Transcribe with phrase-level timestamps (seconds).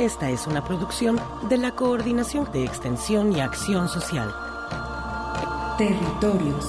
[0.00, 4.34] Esta es una producción de la Coordinación de Extensión y Acción Social.
[5.76, 6.66] Territorios.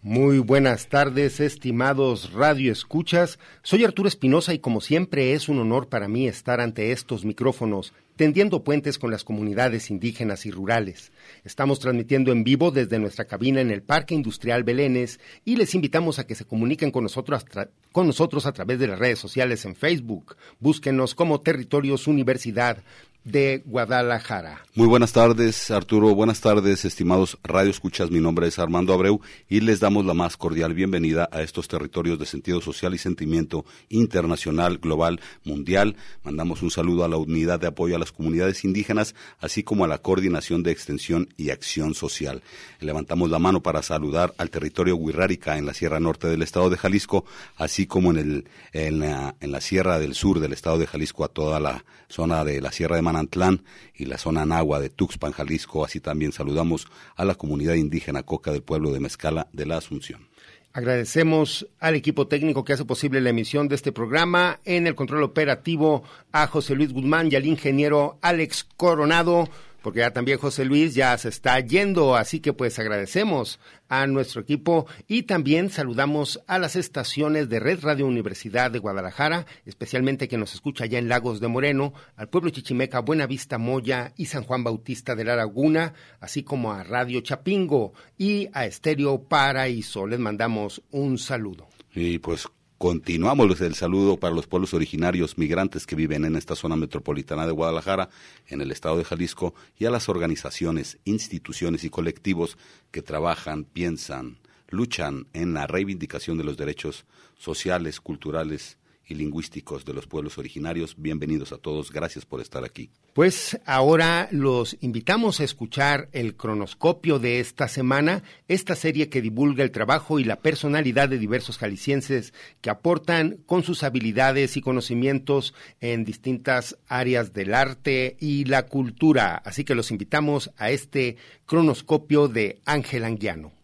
[0.00, 3.38] Muy buenas tardes, estimados Radio Escuchas.
[3.62, 7.92] Soy Arturo Espinosa y como siempre es un honor para mí estar ante estos micrófonos,
[8.16, 11.12] tendiendo puentes con las comunidades indígenas y rurales.
[11.44, 16.18] Estamos transmitiendo en vivo desde nuestra cabina en el Parque Industrial Belénes y les invitamos
[16.18, 17.44] a que se comuniquen con nosotros,
[17.92, 20.36] con nosotros a través de las redes sociales en Facebook.
[20.58, 22.82] Búsquenos como Territorios Universidad
[23.24, 24.62] de Guadalajara.
[24.74, 26.14] Muy buenas tardes, Arturo.
[26.14, 28.10] Buenas tardes, estimados Radio Escuchas.
[28.10, 32.18] Mi nombre es Armando Abreu y les damos la más cordial bienvenida a estos territorios
[32.18, 35.96] de sentido social y sentimiento internacional, global, mundial.
[36.24, 39.88] Mandamos un saludo a la unidad de apoyo a las comunidades indígenas, así como a
[39.88, 42.42] la coordinación de extensión y acción social.
[42.80, 46.76] Levantamos la mano para saludar al territorio Huirrárica en la Sierra Norte del estado de
[46.76, 47.24] Jalisco,
[47.56, 51.24] así como en, el, en, la, en la Sierra del Sur del estado de Jalisco,
[51.24, 53.62] a toda la zona de la Sierra de Manantlán
[53.94, 55.84] y la zona Nagua de Tuxpan, Jalisco.
[55.84, 56.86] Así también saludamos
[57.16, 60.30] a la comunidad indígena Coca del pueblo de Mezcala de la Asunción.
[60.72, 65.24] Agradecemos al equipo técnico que hace posible la emisión de este programa, en el control
[65.24, 69.48] operativo a José Luis Guzmán y al ingeniero Alex Coronado
[69.82, 73.58] porque ya también José Luis ya se está yendo, así que pues agradecemos
[73.88, 79.46] a nuestro equipo y también saludamos a las estaciones de Red Radio Universidad de Guadalajara,
[79.66, 84.26] especialmente que nos escucha allá en Lagos de Moreno, al pueblo Chichimeca, Buenavista Moya y
[84.26, 90.06] San Juan Bautista de la Laguna, así como a Radio Chapingo y a Estéreo Paraíso.
[90.06, 91.68] Les mandamos un saludo.
[91.94, 92.46] Y pues
[92.82, 97.52] Continuamos el saludo para los pueblos originarios migrantes que viven en esta zona metropolitana de
[97.52, 98.08] Guadalajara,
[98.46, 102.56] en el estado de Jalisco, y a las organizaciones, instituciones y colectivos
[102.90, 104.38] que trabajan, piensan,
[104.70, 107.04] luchan en la reivindicación de los derechos
[107.36, 108.78] sociales, culturales
[109.10, 110.94] y lingüísticos de los pueblos originarios.
[110.96, 112.90] Bienvenidos a todos, gracias por estar aquí.
[113.12, 119.64] Pues ahora los invitamos a escuchar el cronoscopio de esta semana, esta serie que divulga
[119.64, 125.54] el trabajo y la personalidad de diversos jaliscienses que aportan con sus habilidades y conocimientos
[125.80, 129.42] en distintas áreas del arte y la cultura.
[129.44, 131.16] Así que los invitamos a este
[131.46, 133.59] cronoscopio de Ángel Anguiano.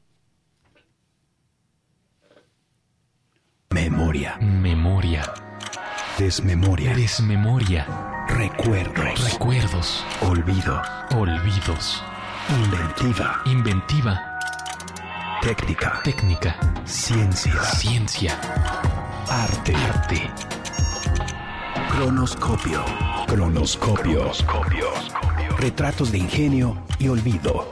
[3.76, 4.38] Memoria.
[4.40, 5.22] Memoria.
[6.16, 6.94] Desmemoria.
[6.94, 7.86] Desmemoria.
[8.26, 9.32] Recuerdos.
[9.32, 10.02] Recuerdos.
[10.22, 10.80] Olvido.
[11.14, 12.02] Olvidos.
[12.48, 13.42] Inventiva.
[13.44, 14.18] Inventiva.
[15.42, 16.00] Técnica.
[16.02, 16.56] Técnica.
[16.86, 17.62] Ciencia.
[17.64, 18.40] Ciencia.
[19.28, 19.74] Arte.
[19.74, 20.30] Arte.
[21.90, 22.82] Cronoscopio.
[23.26, 24.32] Cronoscopio.
[25.58, 27.68] Retratos de ingenio y olvido.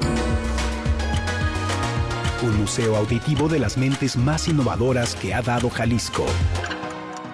[2.45, 6.27] Un museo auditivo de las mentes más innovadoras que ha dado Jalisco.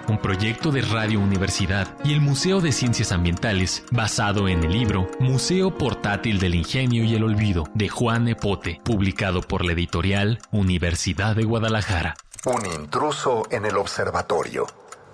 [0.07, 5.09] Un proyecto de Radio Universidad y el Museo de Ciencias Ambientales basado en el libro
[5.19, 11.35] Museo Portátil del Ingenio y el Olvido de Juan Epote, publicado por la editorial Universidad
[11.35, 12.15] de Guadalajara.
[12.45, 14.65] Un intruso en el observatorio.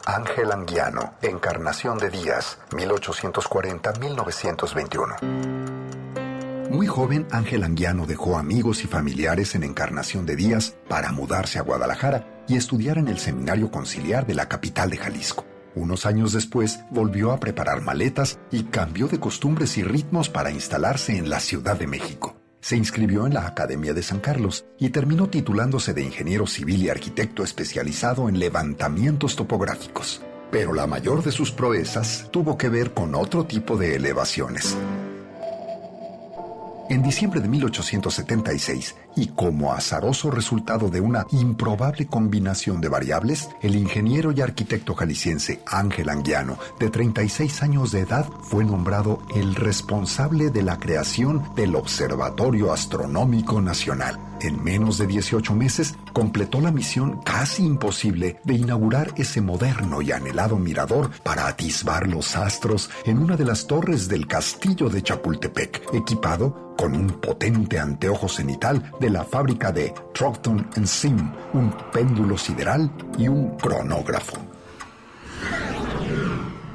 [0.05, 5.56] Ángel Anguiano, Encarnación de Díaz, 1840-1921.
[6.69, 11.61] Muy joven, Ángel Anguiano dejó amigos y familiares en Encarnación de Díaz para mudarse a
[11.61, 15.45] Guadalajara y estudiar en el Seminario Conciliar de la capital de Jalisco.
[15.75, 21.17] Unos años después, volvió a preparar maletas y cambió de costumbres y ritmos para instalarse
[21.17, 22.35] en la Ciudad de México.
[22.59, 26.89] Se inscribió en la Academia de San Carlos y terminó titulándose de ingeniero civil y
[26.89, 30.21] arquitecto especializado en levantamientos topográficos.
[30.51, 34.75] Pero la mayor de sus proezas tuvo que ver con otro tipo de elevaciones.
[36.89, 43.75] En diciembre de 1876 y como azaroso resultado de una improbable combinación de variables, el
[43.75, 50.51] ingeniero y arquitecto jalisciense Ángel Anguiano, de 36 años de edad, fue nombrado el responsable
[50.51, 54.19] de la creación del Observatorio Astronómico Nacional.
[54.39, 60.11] En menos de 18 meses completó la misión casi imposible de inaugurar ese moderno y
[60.11, 65.93] anhelado mirador para atisbar los astros en una de las torres del castillo de Chapultepec,
[65.93, 71.17] equipado con un potente anteojo cenital de la fábrica de Troughton Sim,
[71.53, 74.46] un péndulo sideral y un cronógrafo.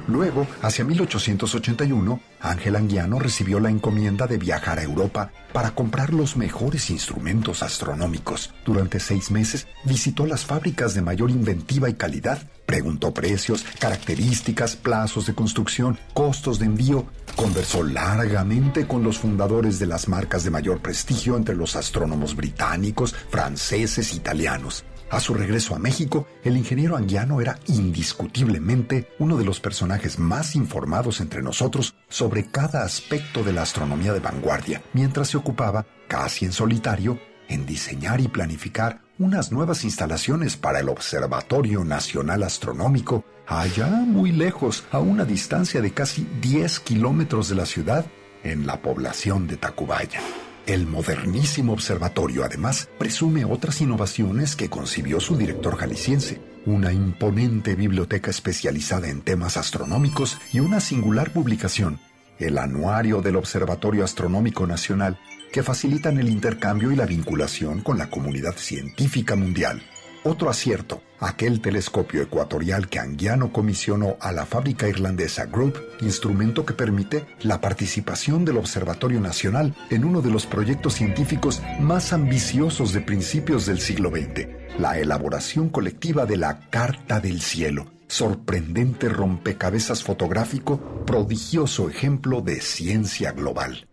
[0.07, 6.35] Luego, hacia 1881, Ángel Anguiano recibió la encomienda de viajar a Europa para comprar los
[6.35, 8.53] mejores instrumentos astronómicos.
[8.65, 15.25] Durante seis meses visitó las fábricas de mayor inventiva y calidad, preguntó precios, características, plazos
[15.25, 20.81] de construcción, costos de envío, conversó largamente con los fundadores de las marcas de mayor
[20.81, 24.83] prestigio entre los astrónomos británicos, franceses, italianos.
[25.09, 30.55] A su regreso a México, el ingeniero Anguiano era indiscutiblemente uno de los personajes más
[30.55, 36.45] informados entre nosotros sobre cada aspecto de la astronomía de vanguardia, mientras se ocupaba, casi
[36.45, 43.87] en solitario, en diseñar y planificar unas nuevas instalaciones para el Observatorio Nacional Astronómico, allá
[43.87, 48.05] muy lejos, a una distancia de casi 10 kilómetros de la ciudad,
[48.43, 50.19] en la población de Tacubaya.
[50.65, 58.31] El modernísimo observatorio además presume otras innovaciones que concibió su director jalisciense, una imponente biblioteca
[58.31, 61.99] especializada en temas astronómicos y una singular publicación,
[62.39, 65.19] el Anuario del Observatorio Astronómico Nacional,
[65.51, 69.83] que facilitan el intercambio y la vinculación con la comunidad científica mundial.
[70.25, 76.73] Otro acierto, aquel telescopio ecuatorial que Anguiano comisionó a la fábrica irlandesa Group, instrumento que
[76.73, 83.01] permite la participación del Observatorio Nacional en uno de los proyectos científicos más ambiciosos de
[83.01, 84.47] principios del siglo XX,
[84.79, 93.33] la elaboración colectiva de la Carta del Cielo, sorprendente rompecabezas fotográfico, prodigioso ejemplo de ciencia
[93.33, 93.89] global.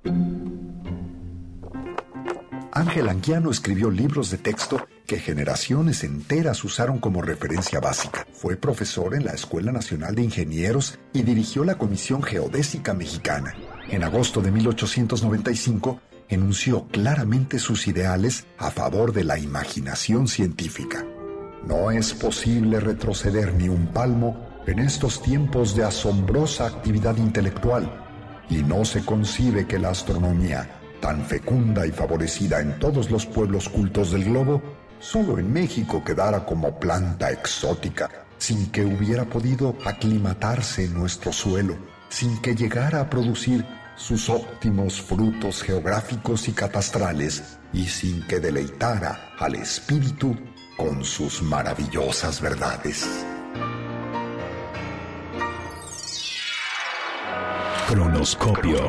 [2.72, 8.25] Ángel Anguiano escribió libros de texto que generaciones enteras usaron como referencia básica.
[8.32, 13.55] Fue profesor en la Escuela Nacional de Ingenieros y dirigió la Comisión Geodésica Mexicana.
[13.88, 21.05] En agosto de 1895 enunció claramente sus ideales a favor de la imaginación científica.
[21.66, 27.93] No es posible retroceder ni un palmo en estos tiempos de asombrosa actividad intelectual
[28.49, 33.69] y no se concibe que la astronomía tan fecunda y favorecida en todos los pueblos
[33.69, 34.62] cultos del globo,
[35.00, 38.08] solo en México quedara como planta exótica,
[38.38, 41.76] sin que hubiera podido aclimatarse en nuestro suelo,
[42.08, 43.64] sin que llegara a producir
[43.97, 50.37] sus óptimos frutos geográficos y catastrales, y sin que deleitara al espíritu
[50.76, 53.06] con sus maravillosas verdades.
[57.88, 58.88] Cronoscopio.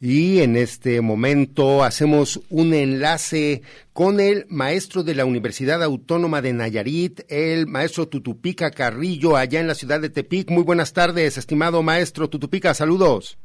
[0.00, 3.62] Y en este momento hacemos un enlace
[3.94, 9.68] con el maestro de la Universidad Autónoma de Nayarit, el maestro Tutupica Carrillo, allá en
[9.68, 10.50] la ciudad de Tepic.
[10.50, 13.38] Muy buenas tardes, estimado maestro Tutupica, saludos.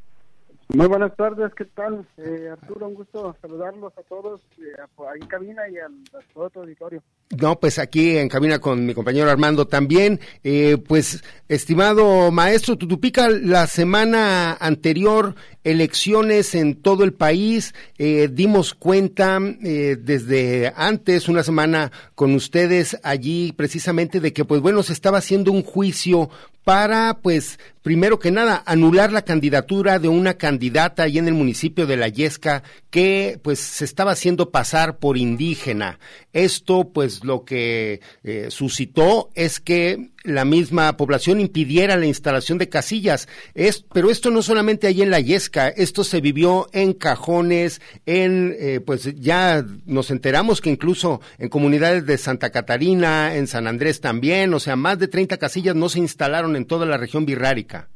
[0.74, 2.06] Muy buenas tardes, ¿qué tal?
[2.18, 4.72] Eh, Arturo, un gusto saludarlos a todos eh,
[5.10, 7.02] ahí en cabina y al, a todo tu auditorio.
[7.40, 10.20] No, pues aquí en cabina con mi compañero Armando también.
[10.44, 18.74] Eh, pues, estimado maestro Tutupica, la semana anterior, elecciones en todo el país, eh, dimos
[18.74, 24.94] cuenta eh, desde antes, una semana con ustedes allí, precisamente de que, pues bueno, se
[24.94, 26.30] estaba haciendo un juicio
[26.64, 31.88] para, pues, primero que nada, anular la candidatura de una candidata ahí en el municipio
[31.88, 32.62] de La Yesca
[32.92, 36.00] que, pues, se estaba haciendo pasar por indígena.
[36.34, 42.70] Esto, pues, lo que eh, suscitó es que la misma población impidiera la instalación de
[42.70, 43.28] casillas.
[43.54, 48.56] Es, pero esto no solamente ahí en La Yesca, esto se vivió en cajones, en,
[48.60, 54.02] eh, pues ya nos enteramos que incluso en comunidades de Santa Catarina, en San Andrés
[54.02, 57.88] también, o sea, más de 30 casillas no se instalaron en toda la región birrárica.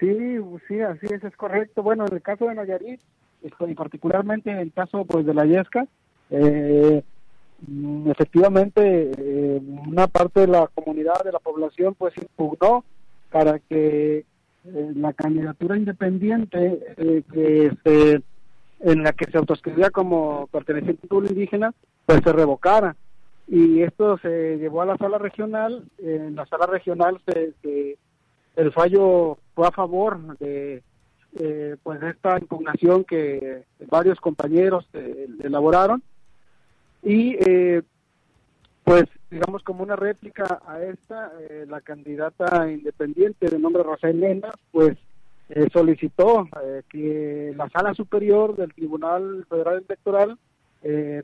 [0.00, 0.38] Sí,
[0.68, 1.82] sí, así es, es correcto.
[1.82, 3.00] Bueno, en el caso de Nayarit,
[3.42, 5.86] y particularmente en el caso pues de la Yesca,
[6.30, 7.02] eh,
[8.06, 12.84] efectivamente eh, una parte de la comunidad, de la población, pues impugnó
[13.30, 14.18] para que
[14.64, 16.80] eh, la candidatura independiente
[17.32, 18.22] que se,
[18.80, 22.96] en la que se autoescribía como perteneciente al pueblo indígena, pues se revocara.
[23.48, 25.84] Y esto se llevó a la sala regional.
[25.98, 27.54] En la sala regional se,
[28.56, 30.82] el fallo fue a favor de
[31.38, 36.02] eh, pues esta impugnación que varios compañeros eh, elaboraron
[37.06, 37.82] y eh,
[38.82, 44.50] pues digamos como una réplica a esta eh, la candidata independiente de nombre Rosa Elena
[44.72, 44.98] pues
[45.72, 46.48] solicitó
[46.88, 50.36] que la sala superior del Tribunal Federal Electoral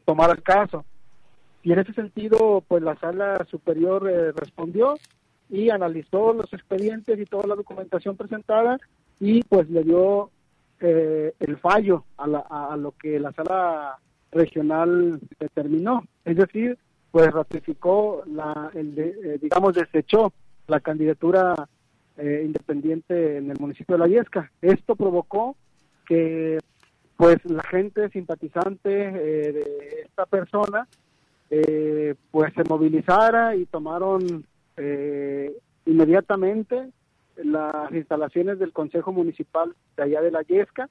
[0.04, 0.84] tomara el caso.
[1.64, 4.04] Y en ese sentido pues la sala superior
[4.36, 4.94] respondió
[5.50, 8.78] y analizó los expedientes y toda la documentación presentada
[9.18, 10.30] y pues le dio
[10.80, 13.98] eh, el fallo a, lo que la sala
[14.32, 16.04] regional determinó.
[16.24, 16.78] Es decir,
[17.10, 20.32] pues ratificó, la, el eh, digamos, desechó
[20.66, 21.68] la candidatura
[22.16, 24.50] eh, independiente en el municipio de La Yesca.
[24.60, 25.56] Esto provocó
[26.06, 26.58] que
[27.16, 30.88] pues la gente simpatizante de esta persona
[32.30, 34.44] pues se movilizara y tomaron
[35.86, 36.88] inmediatamente
[37.36, 40.88] las instalaciones del Consejo Municipal de allá de la Yesca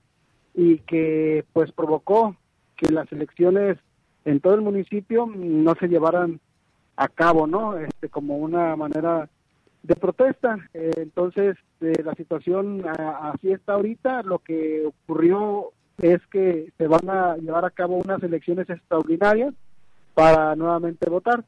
[0.53, 2.35] y que pues provocó
[2.81, 3.77] que las elecciones
[4.25, 6.39] en todo el municipio no se llevaran
[6.95, 7.77] a cabo, ¿no?
[7.77, 9.29] Este, como una manera
[9.83, 10.57] de protesta.
[10.73, 14.23] Eh, entonces, eh, la situación así está ahorita.
[14.23, 19.53] Lo que ocurrió es que se van a llevar a cabo unas elecciones extraordinarias
[20.13, 21.43] para nuevamente votar,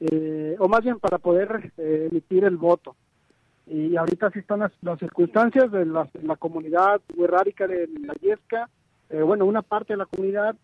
[0.00, 2.94] eh, o más bien para poder emitir el voto
[3.66, 6.06] y ahorita sí están las, circunstancias de la,
[6.38, 8.68] comunidad huerrárica de la Yesca,
[9.08, 10.54] eh, bueno, una parte de la comunidad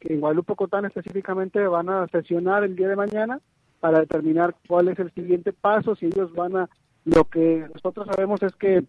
[0.00, 3.40] que en Guadalupe Cotán específicamente van a sesionar el día de mañana
[3.80, 6.68] para determinar cuál es el siguiente paso, si ellos van a,
[7.04, 8.84] lo que nosotros sabemos es que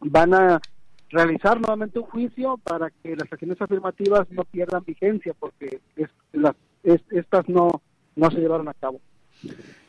[0.00, 0.60] van a
[1.10, 6.56] realizar nuevamente un juicio para que las acciones afirmativas no pierdan vigencia, porque es, las,
[6.82, 7.82] estas no,
[8.16, 9.00] no se llevaron a cabo.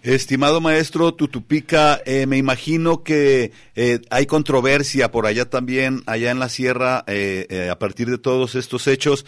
[0.04, 6.40] Estimado maestro Tutupica, eh, me imagino que eh, hay controversia por allá también, allá en
[6.40, 9.26] la sierra, eh, a partir de todos estos hechos.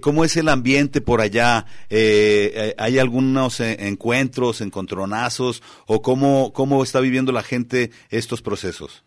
[0.00, 1.66] ¿Cómo es el ambiente por allá?
[1.88, 5.62] ¿Hay algunos encuentros, encontronazos?
[5.86, 9.04] ¿O cómo, cómo está viviendo la gente estos procesos?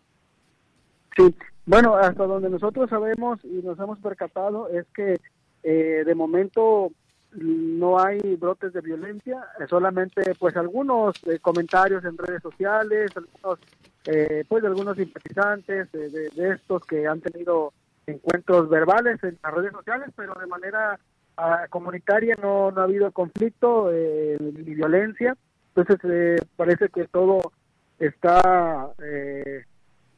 [1.14, 1.24] Sí,
[1.66, 5.20] bueno, hasta donde nosotros sabemos y nos hemos percatado es que
[5.62, 6.90] de momento
[7.34, 13.58] no hay brotes de violencia, solamente pues algunos eh, comentarios en redes sociales, algunos
[14.04, 17.72] eh, pues algunos simpatizantes de, estos que han tenido
[18.06, 20.98] encuentros verbales en las redes sociales, pero de manera
[21.36, 25.36] ah, comunitaria no, no ha habido conflicto eh, ni violencia,
[25.74, 27.52] entonces parece que todo
[27.98, 28.90] está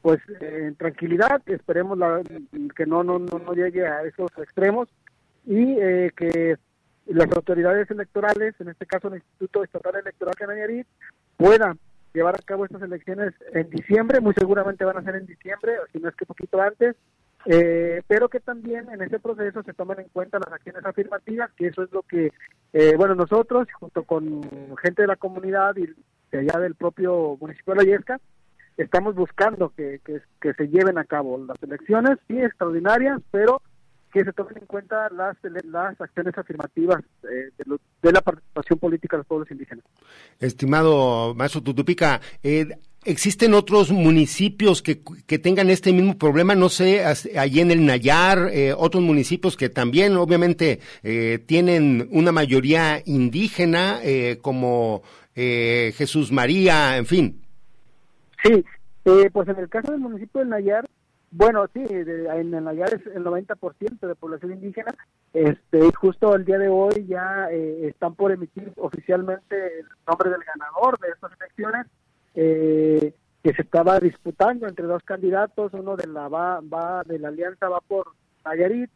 [0.02, 1.98] pues en tranquilidad, esperemos
[2.74, 4.88] que no, no, no, no llegue a esos extremos
[5.46, 5.76] y
[6.10, 6.56] que
[7.06, 10.86] las autoridades electorales, en este caso el Instituto Estatal Electoral de
[11.36, 11.78] puedan
[12.12, 15.98] llevar a cabo estas elecciones en diciembre, muy seguramente van a ser en diciembre, si
[15.98, 16.96] no es que poquito antes,
[17.46, 21.66] eh, pero que también en ese proceso se tomen en cuenta las acciones afirmativas, que
[21.66, 22.32] eso es lo que,
[22.72, 24.42] eh, bueno, nosotros, junto con
[24.78, 25.88] gente de la comunidad y
[26.30, 28.20] de allá del propio municipio de La Yesca,
[28.76, 33.60] estamos buscando que, que, que se lleven a cabo las elecciones, sí, extraordinarias, pero
[34.14, 37.50] que se tomen en cuenta las, las acciones afirmativas eh,
[38.00, 39.84] de, la participación política de los pueblos indígenas.
[40.38, 46.54] Estimado maestro Tutupica, eh, ¿existen otros municipios que, que, tengan este mismo problema?
[46.54, 50.78] No sé, allí en el Nayar, eh, otros municipios que también obviamente
[51.46, 53.98] tienen una mayoría indígena,
[54.42, 55.02] como
[55.34, 57.42] Jesús María, en fin.
[58.44, 58.64] Sí,
[59.32, 60.88] pues en el caso del municipio del Nayar,
[61.36, 64.94] bueno, sí, en el Nayar es el 90% de población indígena.
[65.32, 70.42] Este, justo el día de hoy ya eh, están por emitir oficialmente el nombre del
[70.44, 71.86] ganador de estas elecciones,
[72.36, 77.28] eh, que se estaba disputando entre dos candidatos, uno de la va, va de la
[77.28, 78.12] alianza va por
[78.44, 78.90] Nayarit,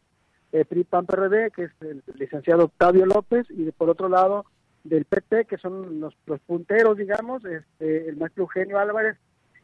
[0.53, 4.45] eh, PRI PAN PRD, que es el licenciado Octavio López, y por otro lado
[4.85, 9.17] del PT, que son los, los punteros, digamos, este, el maestro Eugenio Álvarez,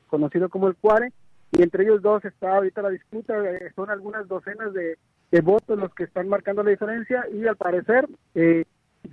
[0.07, 1.13] conocido como el Cuare,
[1.51, 4.97] y entre ellos dos está ahorita la disputa, eh, son algunas docenas de,
[5.41, 8.63] votos los que están marcando la diferencia y al parecer eh,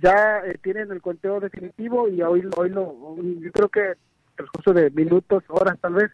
[0.01, 3.95] ya eh, tienen el conteo definitivo y hoy, hoy lo, yo creo que en
[4.37, 6.11] el curso de minutos, horas tal vez,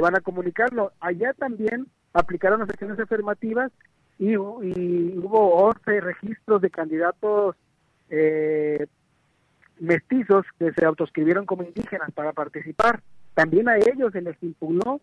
[0.00, 0.92] van a comunicarlo.
[1.00, 3.72] Allá también aplicaron las acciones afirmativas
[4.18, 7.56] y, hubo 11 registros de candidatos
[8.08, 8.86] eh,
[9.80, 13.02] mestizos que se autoscribieron como indígenas para participar.
[13.34, 15.00] También a ellos se les impugnó,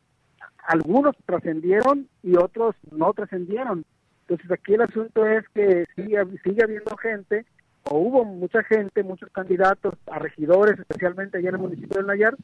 [0.68, 3.86] algunos trascendieron y otros no trascendieron.
[4.22, 7.46] Entonces aquí el asunto es que sigue, sigue habiendo gente,
[7.84, 12.36] o hubo mucha gente, muchos candidatos a regidores, especialmente allá en el municipio de Nayar,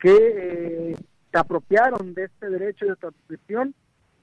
[0.00, 0.96] que eh,
[1.30, 3.74] se apropiaron de este derecho de autoscripción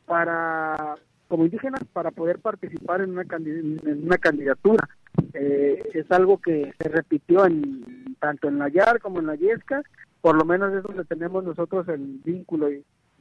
[0.06, 0.96] para
[1.28, 4.88] como indígenas para poder participar en una, en candidatura.
[5.34, 9.82] Eh, es algo que se repitió en, tanto en Nayar como en la Yesca,
[10.22, 12.70] por lo menos es donde tenemos nosotros el vínculo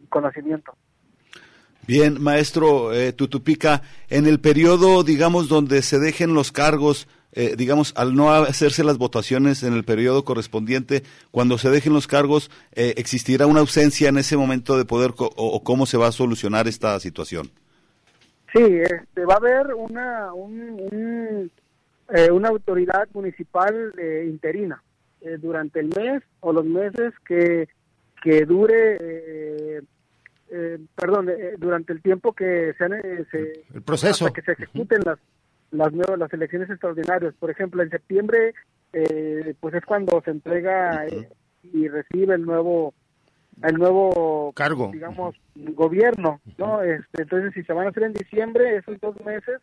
[0.08, 0.76] conocimiento.
[1.86, 7.92] Bien, maestro eh, Tutupica, en el periodo, digamos, donde se dejen los cargos, eh, digamos,
[7.96, 12.94] al no hacerse las votaciones en el periodo correspondiente, cuando se dejen los cargos, eh,
[12.96, 16.98] ¿existirá una ausencia en ese momento de poder o, cómo se va a solucionar esta
[16.98, 17.50] situación?
[18.52, 20.32] Sí, este, va a haber una,
[22.32, 23.92] una autoridad municipal
[24.26, 24.82] interina
[25.40, 27.68] durante el mes o los meses que,
[28.22, 29.82] que dure
[30.48, 32.74] eh, perdón, eh, durante el tiempo que eh,
[33.30, 34.32] se, el proceso.
[34.32, 35.18] que se ejecuten las
[35.72, 37.34] las nuevas las elecciones extraordinarias.
[37.34, 38.54] Por ejemplo, en septiembre,
[39.60, 41.04] pues es cuando se entrega
[41.62, 42.94] y recibe el nuevo
[43.62, 46.82] el nuevo cargo, digamos, gobierno, ¿no?
[46.82, 49.60] Este, entonces, si se van a hacer en diciembre, esos dos meses,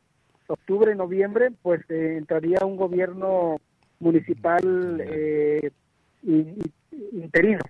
[0.47, 3.61] octubre y noviembre, pues entraría un gobierno
[3.99, 5.01] municipal
[7.13, 7.61] interino.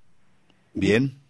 [0.74, 1.24] Bien.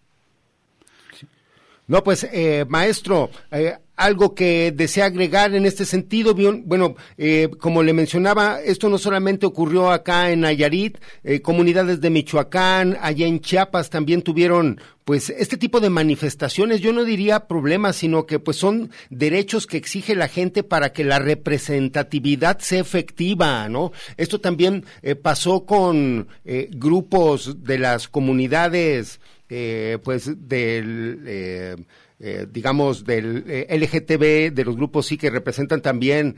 [1.86, 6.34] No, pues, eh, maestro, eh, algo que desea agregar en este sentido.
[6.64, 10.98] Bueno, eh, como le mencionaba, esto no solamente ocurrió acá en Nayarit,
[11.42, 16.80] comunidades de Michoacán, allá en Chiapas también tuvieron, pues, este tipo de manifestaciones.
[16.80, 21.04] Yo no diría problemas, sino que, pues, son derechos que exige la gente para que
[21.04, 23.92] la representatividad sea efectiva, ¿no?
[24.16, 24.86] Esto también
[25.22, 26.28] pasó con
[26.70, 31.76] grupos de las comunidades eh, pues del eh,
[32.18, 36.36] eh, digamos del LGTB de los grupos sí que representan también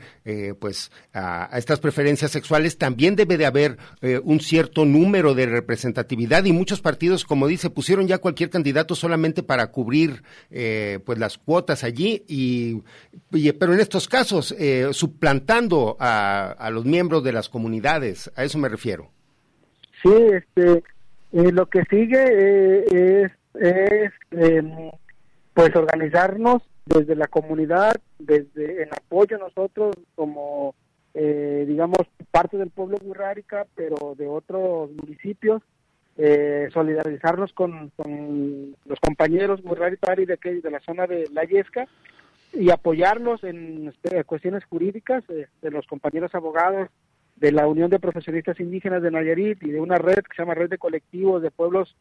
[0.59, 3.77] pues a, estas preferencias sexuales también debe de haber
[4.23, 9.43] un cierto número de representatividad y muchos partidos como dice pusieron ya cualquier candidato solamente
[9.43, 12.81] para cubrir pues las cuotas allí y,
[13.53, 14.53] pero en estos casos
[14.91, 19.11] suplantando a, a los miembros de las comunidades a eso me refiero.
[20.03, 20.83] Sí este
[21.33, 22.23] eh, lo que sigue
[22.91, 24.91] eh, es, em,
[25.53, 30.73] pues organizarnos desde la comunidad, desde el apoyo nosotros como
[31.13, 31.99] eh, digamos
[32.31, 35.61] parte del pueblo burrárica, pero de otros municipios,
[36.73, 37.91] solidarizarnos con,
[38.85, 41.87] los compañeros burráricos de, de la zona de La Yesca
[42.53, 46.89] y apoyarnos en este, cuestiones jurídicas de los compañeros abogados
[47.39, 50.55] de la Unión de Profesionistas Indígenas de Nayarit y de una red que se llama
[50.55, 51.95] Red de Colectivos de Pueblos,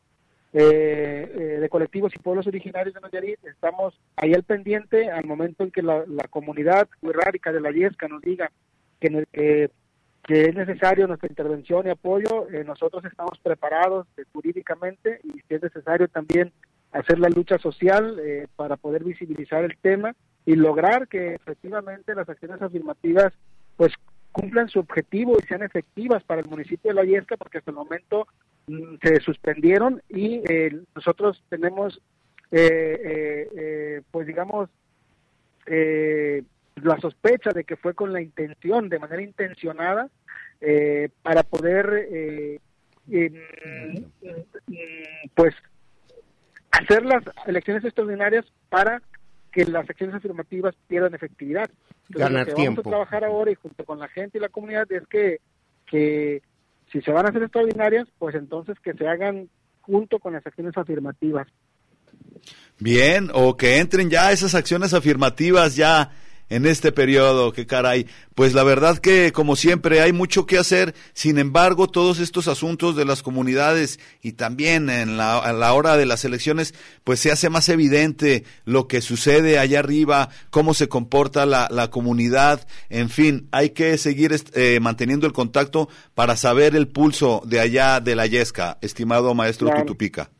[0.52, 3.44] eh, eh, de colectivos y pueblos originarios de Nayarit.
[3.44, 8.22] Estamos ahí al pendiente al momento en que la, comunidad huirrárica de la Yesca nos
[8.22, 8.50] diga
[8.98, 9.70] que,
[10.28, 12.48] es necesario nuestra intervención y apoyo.
[12.50, 16.52] Eh, nosotros estamos preparados jurídicamente y si es necesario también
[16.92, 18.18] hacer la lucha social
[18.56, 20.14] para poder visibilizar el tema
[20.46, 23.34] y lograr que efectivamente las acciones afirmativas
[23.76, 23.92] pues
[24.36, 27.76] cumplan su objetivo y sean efectivas para el municipio de La Yesca, porque hasta el
[27.76, 28.28] momento
[28.66, 32.02] mm, se suspendieron y eh, nosotros tenemos,
[32.50, 34.68] eh, eh, pues digamos,
[35.66, 40.10] la sospecha de que fue con la intención, de manera intencionada,
[41.22, 42.60] para poder,
[45.34, 45.54] pues,
[46.70, 49.02] hacer las elecciones extraordinarias para
[49.56, 51.70] que las acciones afirmativas pierdan efectividad.
[52.10, 52.82] Ganar tiempo.
[52.82, 55.38] Vamos a trabajar ahora y junto con la gente y la comunidad es que,
[55.86, 56.42] que
[56.92, 59.48] si se van a hacer extraordinarias, pues entonces que se hagan
[59.80, 61.48] junto con las acciones afirmativas.
[62.78, 66.10] Bien, o que entren ya esas acciones afirmativas ya
[66.48, 68.06] en este periodo, qué caray.
[68.34, 70.94] Pues la verdad que, como siempre, hay mucho que hacer.
[71.12, 76.06] Sin embargo, todos estos asuntos de las comunidades y también en la, la hora de
[76.06, 81.46] las elecciones, pues se hace más evidente lo que sucede allá arriba, cómo se comporta
[81.46, 82.66] la, la comunidad.
[82.90, 88.00] En fin, hay que seguir eh, manteniendo el contacto para saber el pulso de allá
[88.00, 90.30] de la Yesca, estimado maestro Tutupica.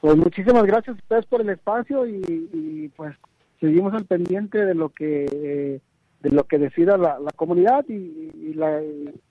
[0.00, 2.20] Pues muchísimas gracias a ustedes por el espacio y,
[2.52, 3.14] y pues
[3.62, 5.80] seguimos al pendiente de lo que
[6.20, 8.80] de lo que decida la, comunidad y, la,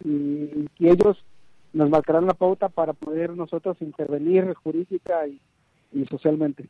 [0.04, 1.24] y, ellos
[1.72, 5.40] nos marcarán la pauta para poder nosotros intervenir jurídica y,
[6.10, 6.66] socialmente.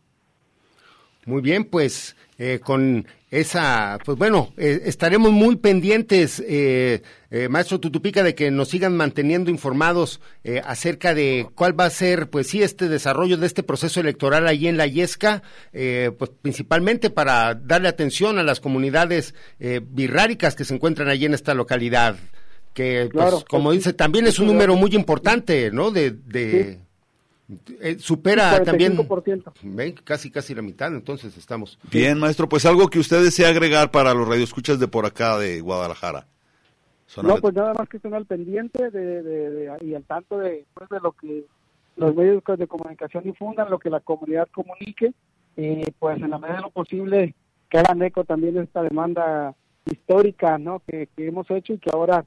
[1.26, 7.04] Muy bien, pues eh, con esa, pues bueno, eh, estaremos muy pendientes, eh,
[7.52, 10.20] maestro Tutupica, de que nos sigan manteniendo informados
[10.66, 14.68] acerca de cuál va a ser, pues sí, este desarrollo de este proceso electoral allí
[14.68, 21.08] en la Yesca, pues principalmente para darle atención a las comunidades birráricas que se encuentran
[21.08, 22.18] allí en esta localidad,
[22.74, 25.92] que, pues, como dice, también es un número muy importante, ¿no?
[25.92, 26.80] De, de
[27.82, 28.98] eh, supera también
[30.04, 31.78] casi casi la mitad, entonces estamos.
[31.92, 35.62] Bien, maestro, pues algo que usted desea agregar para los radioescuchas de por acá de
[35.62, 36.28] Guadalajara.
[37.22, 41.00] No, pues nada más que estén al pendiente de, y al tanto de, pues, de
[41.02, 41.44] lo que
[41.98, 45.14] los medios de comunicación difundan, lo que la comunidad comunique,
[45.58, 47.36] y pues en la medida de lo posible
[47.70, 49.54] que hagan eco también esta demanda
[49.86, 50.82] histórica ¿no?
[50.88, 52.26] que hemos hecho y que ahora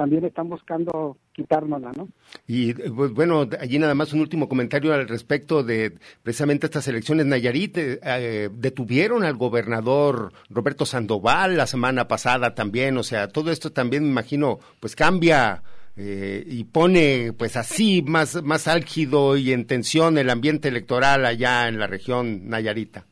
[0.00, 2.08] también están buscando quitárnosla, ¿no?
[2.46, 7.26] Y pues, bueno, allí nada más un último comentario al respecto de precisamente estas elecciones.
[7.26, 13.50] Nayarit eh, eh, detuvieron al gobernador Roberto Sandoval la semana pasada también, o sea, todo
[13.50, 15.62] esto también me imagino pues cambia
[15.98, 21.68] eh, y pone pues así más, más álgido y en tensión el ambiente electoral allá
[21.68, 23.04] en la región Nayarita.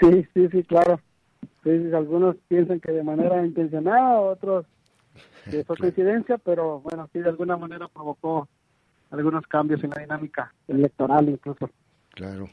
[0.00, 0.98] Sí, sí, sí, claro.
[1.92, 4.64] algunos piensan que de manera intencionada, otros
[5.50, 8.48] que fue coincidencia, pero bueno, sí de alguna manera provocó
[9.10, 11.70] algunos cambios en la dinámica electoral incluso.
[12.10, 12.48] Claro.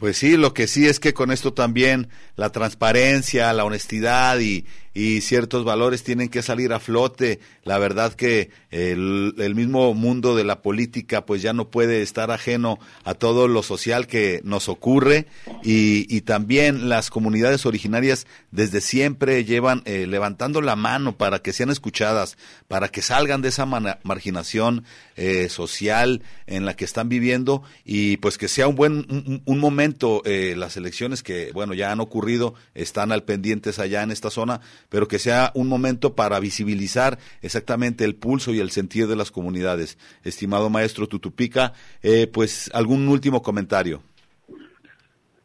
[0.00, 4.64] Pues sí, lo que sí es que con esto también la transparencia, la honestidad y,
[4.92, 7.38] y ciertos valores tienen que salir a flote.
[7.64, 12.78] La verdad que el, mismo mundo de la política pues ya no puede estar ajeno
[13.04, 15.26] a todo lo social que nos ocurre
[15.62, 21.52] y, y también las comunidades originarias desde siempre llevan eh, levantando la mano para que
[21.52, 22.36] sean escuchadas,
[22.68, 24.84] para que salgan de esa marginación
[25.16, 29.89] eh, social en la que están viviendo y pues que sea un buen un momento
[30.24, 34.60] eh, las elecciones que, bueno, ya han ocurrido, están al pendientes allá en esta zona,
[34.88, 39.30] pero que sea un momento para visibilizar exactamente el pulso y el sentir de las
[39.30, 39.98] comunidades.
[40.24, 41.72] Estimado maestro Tutupica,
[42.02, 44.02] eh, pues algún último comentario.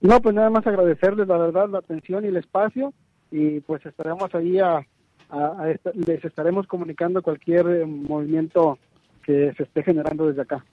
[0.01, 2.93] No, pues nada más agradecerles la verdad la atención y el espacio
[3.31, 4.85] y pues estaremos ahí a,
[5.93, 8.77] les estaremos comunicando cualquier eh, movimiento
[9.23, 10.63] que se esté generando desde acá.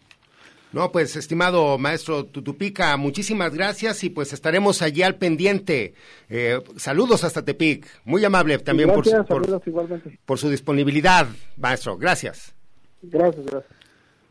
[0.73, 5.95] No, pues estimado maestro Tutupica, muchísimas gracias y pues estaremos allí al pendiente.
[6.31, 9.25] Eh, saludos hasta Tepic, muy amable también por, su,
[10.25, 11.99] por, su disponibilidad, maestro.
[11.99, 12.55] Gracias.
[13.03, 13.73] Gracias, gracias.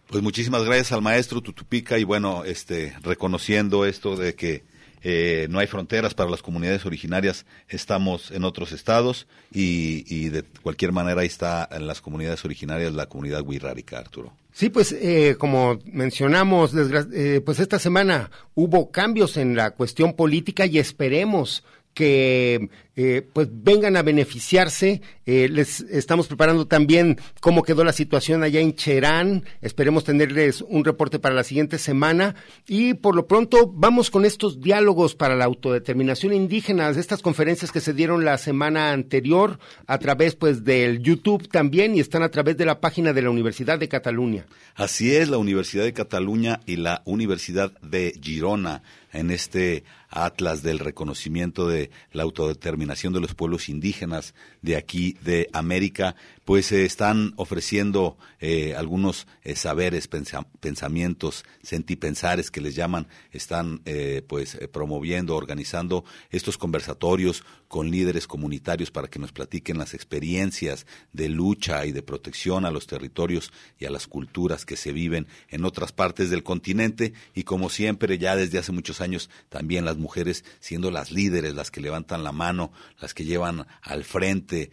[0.08, 4.64] Pues muchísimas gracias al maestro Tutupica y bueno, este, reconociendo esto de que
[5.04, 10.44] eh, no hay fronteras para las comunidades originarias, estamos en otros estados y, y de
[10.44, 14.34] cualquier manera ahí está en las comunidades originarias la comunidad wixárika, Arturo.
[14.54, 16.74] Sí, pues eh, como mencionamos,
[17.14, 23.48] eh, pues esta semana hubo cambios en la cuestión política y esperemos que eh, pues
[23.52, 25.02] vengan a beneficiarse.
[25.26, 29.46] Eh, les estamos preparando también cómo quedó la situación allá en Cherán.
[29.62, 32.36] Esperemos tenerles un reporte para la siguiente semana.
[32.68, 37.80] Y por lo pronto vamos con estos diálogos para la autodeterminación indígena, estas conferencias que
[37.80, 42.58] se dieron la semana anterior a través pues del YouTube también y están a través
[42.58, 44.46] de la página de la Universidad de Cataluña.
[44.76, 50.80] Así es, la Universidad de Cataluña y la Universidad de Girona en este atlas del
[50.80, 57.34] reconocimiento de la autodeterminación de los pueblos indígenas de aquí de América, pues eh, están
[57.38, 63.82] ofreciendo eh, algunos eh, saberes, pensamientos, sentipensares que les llaman, están
[64.28, 71.30] pues promoviendo, organizando estos conversatorios con líderes comunitarios para que nos platiquen las experiencias de
[71.30, 75.64] lucha y de protección a los territorios y a las culturas que se viven en
[75.64, 77.14] otras partes del continente.
[77.34, 81.72] Y como siempre ya desde hace muchos años también las mujeres siendo las líderes, las
[81.72, 84.72] que levantan la mano, las que llevan al frente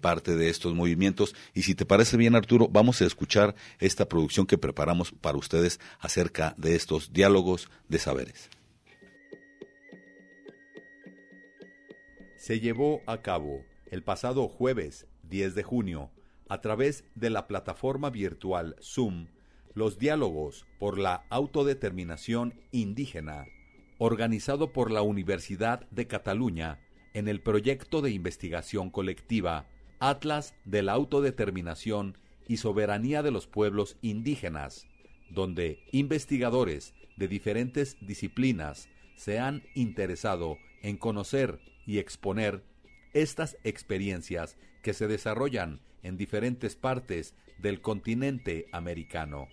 [0.00, 4.46] parte de estos movimientos y si te parece bien, Arturo, vamos a escuchar esta producción
[4.46, 8.50] que preparamos para ustedes acerca de estos diálogos de saberes.
[12.36, 16.10] Se llevó a cabo el pasado jueves 10 de junio,
[16.48, 19.26] a través de la plataforma virtual Zoom,
[19.74, 23.46] los diálogos por la autodeterminación indígena,
[23.98, 26.80] organizado por la Universidad de Cataluña
[27.14, 29.66] en el proyecto de investigación colectiva
[29.98, 34.86] Atlas de la Autodeterminación y Soberanía de los Pueblos Indígenas,
[35.30, 42.62] donde investigadores de diferentes disciplinas se han interesado en conocer y exponer
[43.12, 49.48] estas experiencias que se desarrollan en diferentes partes del continente americano.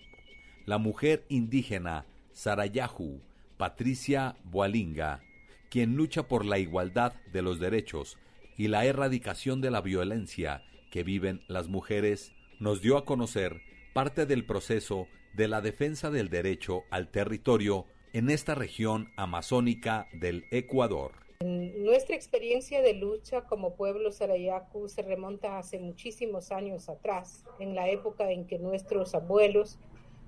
[0.64, 3.20] La mujer indígena Sarayahu,
[3.56, 5.22] Patricia Boalinga,
[5.70, 8.18] quien lucha por la igualdad de los derechos
[8.58, 13.60] y la erradicación de la violencia que viven las mujeres, nos dio a conocer
[13.94, 20.44] parte del proceso de la defensa del derecho al territorio en esta región amazónica del
[20.50, 21.12] Ecuador.
[21.44, 27.88] Nuestra experiencia de lucha como pueblo sarayaku se remonta hace muchísimos años atrás, en la
[27.88, 29.78] época en que nuestros abuelos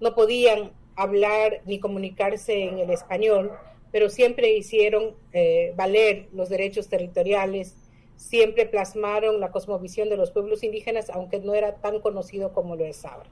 [0.00, 3.52] no podían hablar ni comunicarse en el español,
[3.92, 7.76] pero siempre hicieron eh, valer los derechos territoriales,
[8.16, 12.84] siempre plasmaron la cosmovisión de los pueblos indígenas, aunque no era tan conocido como lo
[12.84, 13.30] es ahora.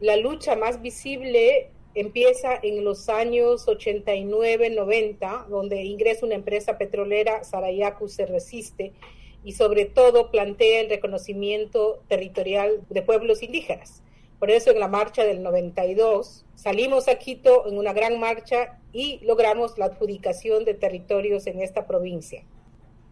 [0.00, 8.08] La lucha más visible empieza en los años 89-90, donde ingresa una empresa petrolera, Sarayaku
[8.08, 8.92] se resiste,
[9.44, 14.02] y sobre todo plantea el reconocimiento territorial de pueblos indígenas.
[14.38, 19.18] Por eso en la marcha del 92 salimos a Quito en una gran marcha y
[19.24, 22.44] logramos la adjudicación de territorios en esta provincia.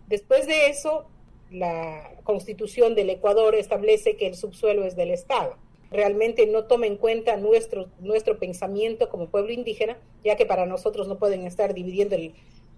[0.07, 1.07] Después de eso,
[1.51, 5.57] la constitución del Ecuador establece que el subsuelo es del Estado.
[5.91, 11.09] Realmente no toma en cuenta nuestro, nuestro pensamiento como pueblo indígena, ya que para nosotros
[11.09, 12.17] no pueden estar dividiendo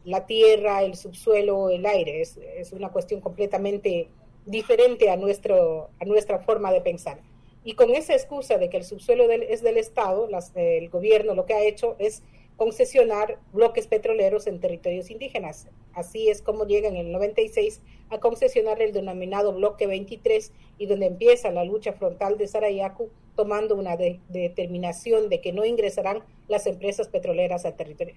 [0.05, 2.21] la tierra, el subsuelo, el aire.
[2.21, 4.09] Es, es una cuestión completamente
[4.45, 7.21] diferente a, nuestro, a nuestra forma de pensar.
[7.67, 11.55] Y con esa excusa de que el subsuelo es del Estado, el gobierno lo que
[11.55, 12.23] ha hecho es
[12.57, 15.67] concesionar bloques petroleros en territorios indígenas.
[15.93, 21.07] Así es como llega en el 96 a concesionar el denominado bloque 23 y donde
[21.07, 27.09] empieza la lucha frontal de Sarayaku tomando una determinación de que no ingresarán las empresas
[27.09, 28.15] petroleras al territorio.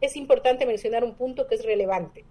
[0.00, 2.24] Es importante mencionar un punto que es relevante.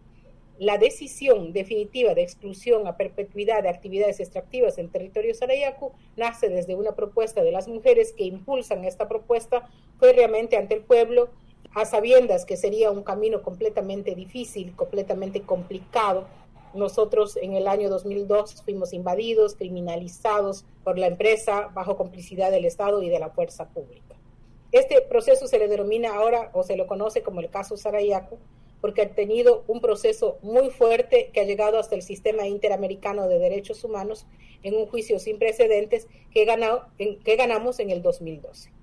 [0.60, 6.74] La decisión definitiva de exclusión a perpetuidad de actividades extractivas en territorio sarayaku nace desde
[6.74, 11.30] una propuesta de las mujeres que impulsan esta propuesta, fue realmente ante el pueblo,
[11.76, 16.26] a sabiendas que sería un camino completamente difícil, completamente complicado.
[16.74, 23.04] Nosotros en el año 2002 fuimos invadidos, criminalizados por la empresa bajo complicidad del Estado
[23.04, 24.16] y de la fuerza pública.
[24.72, 28.38] Este proceso se le denomina ahora o se lo conoce como el caso Sarayaku,
[28.82, 33.40] porque ha tenido un proceso muy fuerte que ha llegado hasta el sistema interamericano de
[33.40, 34.26] derechos humanos
[34.64, 38.77] en un juicio sin precedentes que, ganado, en, que ganamos en el 2012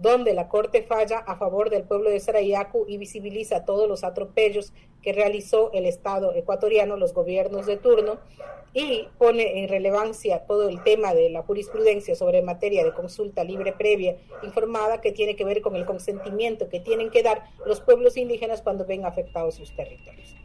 [0.00, 4.72] donde la Corte falla a favor del pueblo de Sarayaku y visibiliza todos los atropellos
[5.02, 8.18] que realizó el Estado ecuatoriano, los gobiernos de turno,
[8.72, 13.72] y pone en relevancia todo el tema de la jurisprudencia sobre materia de consulta libre
[13.72, 18.16] previa informada que tiene que ver con el consentimiento que tienen que dar los pueblos
[18.16, 20.36] indígenas cuando ven afectados sus territorios.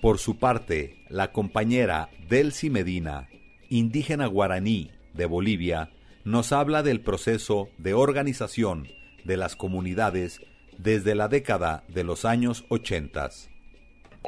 [0.00, 3.28] Por su parte, la compañera Delcy Medina,
[3.68, 5.90] indígena guaraní de Bolivia,
[6.28, 8.86] nos habla del proceso de organización
[9.24, 10.42] de las comunidades
[10.76, 13.30] desde la década de los años 80.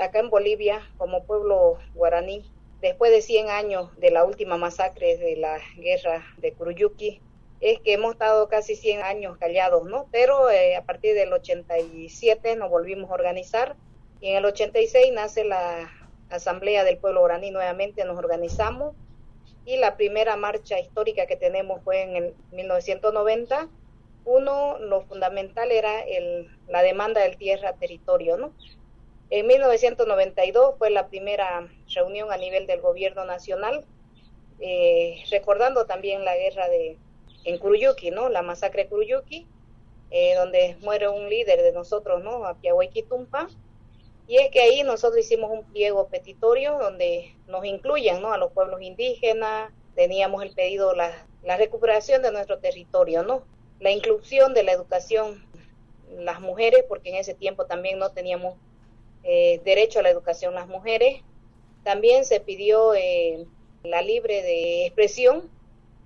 [0.00, 5.36] Acá en Bolivia, como pueblo guaraní, después de 100 años de la última masacre de
[5.36, 7.20] la guerra de Curuyuki,
[7.60, 10.06] es que hemos estado casi 100 años callados, ¿no?
[10.10, 13.76] Pero eh, a partir del 87 nos volvimos a organizar
[14.22, 15.90] y en el 86 nace la
[16.30, 18.96] Asamblea del Pueblo Guaraní, nuevamente nos organizamos
[19.64, 23.68] y la primera marcha histórica que tenemos fue en el 1990.
[24.24, 28.52] Uno, lo fundamental era el, la demanda del tierra-territorio, ¿no?
[29.30, 33.84] En 1992 fue la primera reunión a nivel del gobierno nacional,
[34.58, 36.98] eh, recordando también la guerra de
[37.44, 38.28] en Kuruyuki, ¿no?
[38.28, 39.46] La masacre de Kuruyuki,
[40.10, 42.44] eh, donde muere un líder de nosotros, ¿no?
[42.44, 42.56] A
[43.08, 43.48] Tumpa
[44.30, 48.32] y es que ahí nosotros hicimos un pliego petitorio donde nos incluyan ¿no?
[48.32, 53.42] a los pueblos indígenas, teníamos el pedido la, la recuperación de nuestro territorio, ¿no?
[53.80, 55.44] La inclusión de la educación,
[56.16, 58.54] las mujeres, porque en ese tiempo también no teníamos
[59.24, 61.22] eh, derecho a la educación las mujeres.
[61.82, 63.48] También se pidió eh,
[63.82, 65.50] la libre de expresión,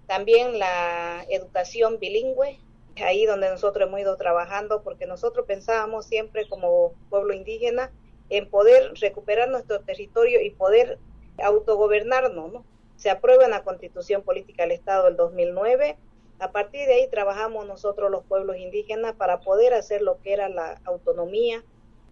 [0.07, 2.59] también la educación bilingüe,
[3.05, 7.93] ahí donde nosotros hemos ido trabajando, porque nosotros pensábamos siempre como pueblo indígena
[8.31, 10.99] en poder recuperar nuestro territorio y poder
[11.43, 12.65] autogobernarnos, ¿no?
[12.97, 15.97] Se aprueba en la Constitución Política del Estado del 2009.
[16.39, 20.49] A partir de ahí trabajamos nosotros los pueblos indígenas para poder hacer lo que era
[20.49, 21.65] la autonomía,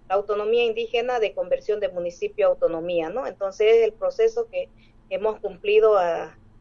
[0.09, 3.27] la autonomía indígena de conversión de municipio a autonomía, ¿no?
[3.27, 4.69] Entonces es el proceso que
[5.11, 5.99] hemos cumplido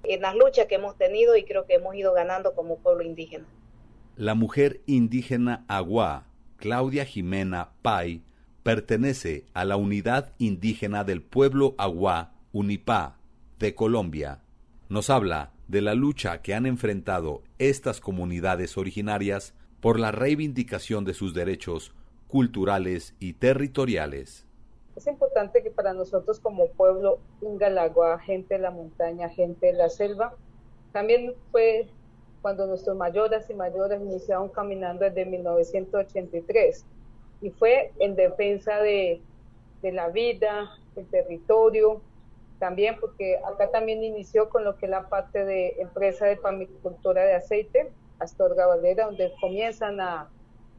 [0.04, 3.46] en las luchas que hemos tenido y creo que hemos ido ganando como pueblo indígena.
[4.16, 6.26] La mujer indígena Agua,
[6.58, 8.22] Claudia Jimena Pai,
[8.64, 13.18] pertenece a la unidad indígena del pueblo Agua, Unipá,
[13.60, 14.42] de Colombia.
[14.90, 21.14] Nos habla de la lucha que han enfrentado estas comunidades originarias por la reivindicación de
[21.14, 21.94] sus derechos
[22.28, 24.46] culturales y territoriales.
[24.96, 29.90] Es importante que para nosotros como pueblo Ingalagua, gente de la montaña, gente de la
[29.90, 30.36] selva,
[30.92, 31.88] también fue
[32.42, 36.86] cuando nuestros mayores y mayores iniciaron caminando desde 1983
[37.42, 39.22] y fue en defensa de,
[39.82, 42.02] de la vida, del territorio,
[42.60, 47.24] también porque acá también inició con lo que es la parte de empresa de pamicultura
[47.24, 50.30] de aceite, Astorga Valera, donde comienzan a,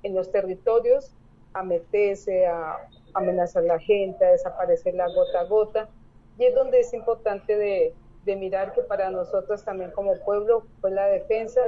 [0.04, 1.12] en los territorios
[1.54, 2.78] a meterse, a
[3.14, 5.88] amenazar a la gente, a desaparecer la gota a gota.
[6.38, 7.92] Y es donde es importante de,
[8.24, 11.60] de mirar que para nosotros también como pueblo fue la defensa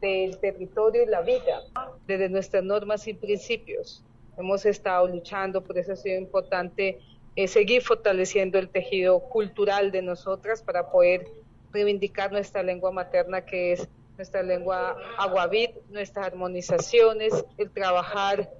[0.00, 1.62] del territorio y la vida,
[2.06, 4.04] desde nuestras normas y principios.
[4.40, 6.98] Hemos estado luchando, por eso ha sido importante
[7.36, 11.28] eh, seguir fortaleciendo el tejido cultural de nosotras para poder
[11.72, 18.50] reivindicar nuestra lengua materna que es nuestra lengua aguavit, nuestras armonizaciones, el trabajar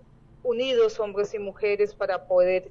[0.42, 2.68] unidos hombres y mujeres para poder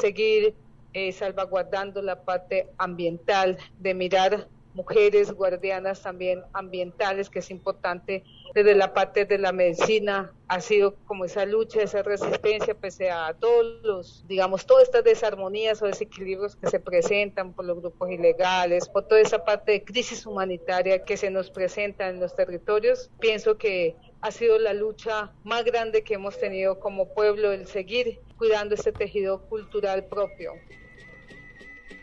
[0.00, 0.54] seguir
[0.92, 8.22] eh, salvaguardando la parte ambiental, de mirar mujeres guardianas también ambientales, que es importante
[8.54, 13.34] desde la parte de la medicina, ha sido como esa lucha, esa resistencia, pese a
[13.34, 18.88] todos los, digamos, todas estas desarmonías o desequilibrios que se presentan por los grupos ilegales,
[18.88, 23.56] por toda esa parte de crisis humanitaria que se nos presenta en los territorios, pienso
[23.56, 28.74] que ha sido la lucha más grande que hemos tenido como pueblo, el seguir cuidando
[28.74, 30.52] este tejido cultural propio.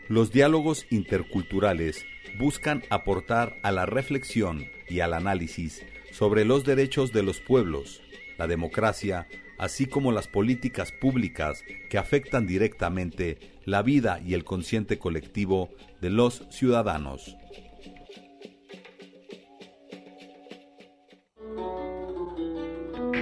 [0.08, 2.04] Los diálogos interculturales
[2.38, 8.00] buscan aportar a la reflexión y al análisis sobre los derechos de los pueblos,
[8.38, 9.26] la democracia,
[9.58, 15.70] así como las políticas públicas que afectan directamente la vida y el consciente colectivo
[16.00, 17.36] de los ciudadanos.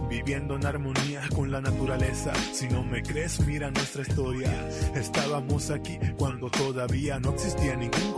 [0.09, 2.33] viviendo en armonía con la naturaleza.
[2.51, 4.49] Si no me crees, mira nuestra historia.
[4.95, 8.11] Estábamos aquí cuando todavía no existía ningún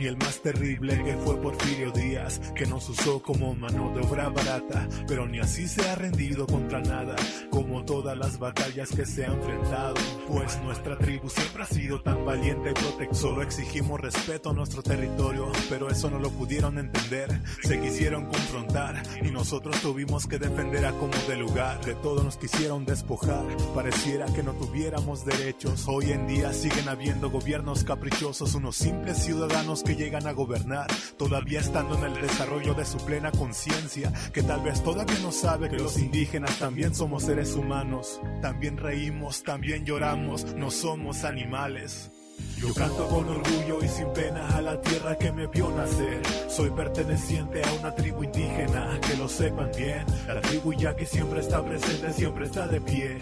[0.00, 4.30] ni el más terrible que fue Porfirio Díaz, que nos usó como mano de obra
[4.30, 7.14] barata, pero ni así se ha rendido contra nada,
[7.50, 9.94] como todas las batallas que se ha enfrentado.
[10.26, 13.10] Pues nuestra tribu siempre ha sido tan valiente y protectora.
[13.20, 19.02] Solo exigimos respeto a nuestro territorio, pero eso no lo pudieron entender, se quisieron confrontar
[19.22, 21.84] y nosotros tuvimos que defender a como de lugar.
[21.84, 23.44] De todo nos quisieron despojar,
[23.74, 25.84] pareciera que no tuviéramos derechos.
[25.88, 30.86] Hoy en día siguen habiendo gobiernos caprichosos, unos simples ciudadanos que llegan a gobernar,
[31.16, 35.68] todavía estando en el desarrollo de su plena conciencia, que tal vez todavía no sabe
[35.68, 42.10] que los indígenas también somos seres humanos, también reímos, también lloramos, no somos animales.
[42.58, 46.20] Yo canto con orgullo y sin pena a la tierra que me vio nacer.
[46.48, 50.04] Soy perteneciente a una tribu indígena, que lo sepan bien.
[50.26, 53.18] La tribu ya que siempre está presente, siempre está de pie.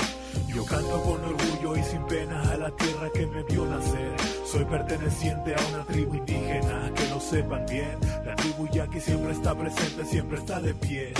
[0.48, 4.16] Yo canto con orgullo y sin pena a la tierra que me vio nacer.
[4.46, 7.98] Soy perteneciente a una tribu indígena, que lo sepan bien.
[8.24, 11.12] La tribu ya que siempre está presente, siempre está de pie.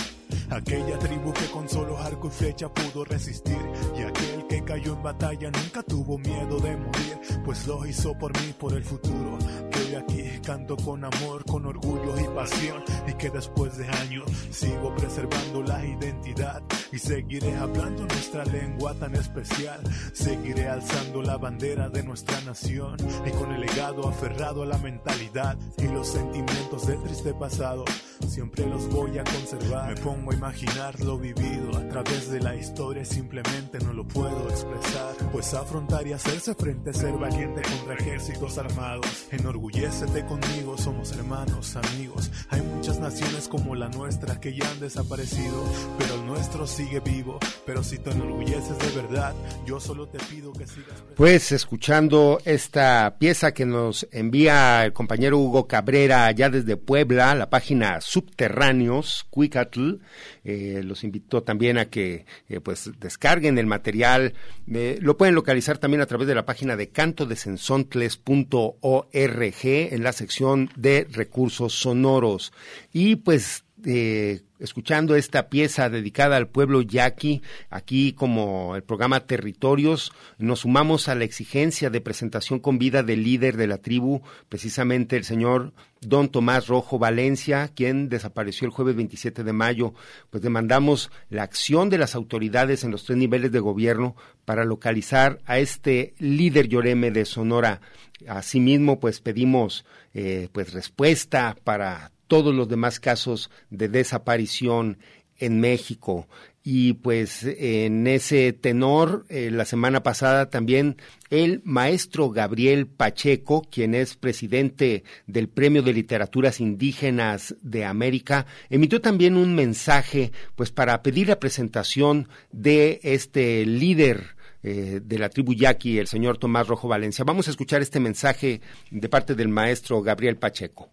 [0.51, 3.59] Aquella tribu que con solo arco y flecha pudo resistir,
[3.97, 8.33] y aquel que cayó en batalla nunca tuvo miedo de morir, pues lo hizo por
[8.41, 9.39] mí, por el futuro,
[9.71, 14.25] que hoy aquí canto con amor, con orgullo y pasión, y que después de años
[14.51, 19.81] sigo preservando la identidad, y seguiré hablando nuestra lengua tan especial,
[20.13, 22.97] seguiré alzando la bandera de nuestra nación,
[23.27, 27.85] y con el legado aferrado a la mentalidad y los sentimientos del triste pasado,
[28.27, 29.95] siempre los voy a conservar.
[30.39, 35.17] Imaginar lo vivido a través de la historia, simplemente no lo puedo expresar.
[35.33, 39.27] Pues afrontar y hacerse frente, ser valiente contra ejércitos armados.
[39.33, 42.31] Enorgullécete conmigo, somos hermanos, amigos.
[42.51, 45.65] Hay muchas naciones como la nuestra que ya han desaparecido,
[45.99, 47.41] pero el nuestro sigue vivo.
[47.67, 49.35] Pero si te enorgulleces de verdad,
[49.67, 51.03] yo solo te pido que sigas.
[51.17, 57.51] Pues escuchando esta pieza que nos envía el compañero Hugo Cabrera allá desde Puebla, la
[57.51, 59.97] página Subterráneos, Cuicatl,
[60.45, 64.35] eh, los invito también a que eh, pues descarguen el material.
[64.73, 70.71] Eh, lo pueden localizar también a través de la página de cantodesensontles.org en la sección
[70.77, 72.53] de recursos sonoros.
[72.93, 80.61] Y pues escuchando esta pieza dedicada al pueblo yaqui, aquí como el programa Territorios, nos
[80.61, 85.25] sumamos a la exigencia de presentación con vida del líder de la tribu, precisamente el
[85.25, 89.95] señor don Tomás Rojo Valencia, quien desapareció el jueves 27 de mayo.
[90.31, 95.41] Pues demandamos la acción de las autoridades en los tres niveles de gobierno para localizar
[95.45, 97.81] a este líder lloreme de Sonora.
[98.27, 104.99] Asimismo, pues pedimos eh, pues respuesta para todos los demás casos de desaparición
[105.39, 106.29] en México.
[106.71, 110.97] Y pues en ese tenor, eh, la semana pasada también
[111.31, 119.01] el maestro Gabriel Pacheco, quien es presidente del Premio de Literaturas Indígenas de América, emitió
[119.01, 125.55] también un mensaje pues para pedir la presentación de este líder eh, de la tribu
[125.55, 127.25] yaqui, el señor Tomás Rojo Valencia.
[127.25, 128.61] Vamos a escuchar este mensaje
[128.91, 130.91] de parte del maestro Gabriel Pacheco.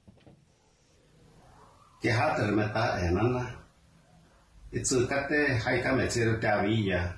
[2.05, 3.43] Quejate remeta enana.
[4.71, 6.05] Itzulcate jaicame
[6.61, 7.17] villa,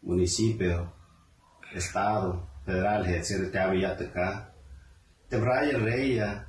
[0.00, 0.90] municipio,
[1.74, 4.50] estado, federal, villa teca.
[5.28, 6.46] Tebraya reya,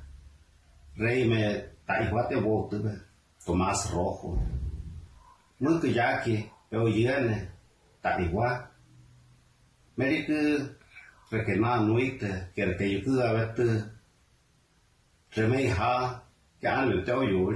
[0.96, 2.98] rey me taihuate botube,
[3.44, 4.38] Tomás Rojo.
[5.60, 7.50] Nunca yaqui, eu yene,
[8.02, 8.70] taihua.
[9.98, 10.66] Meriku,
[11.30, 13.84] rekena nuite, kerke yuku avete,
[15.36, 16.25] remei ha,
[16.66, 17.54] cái anh được cháu dụi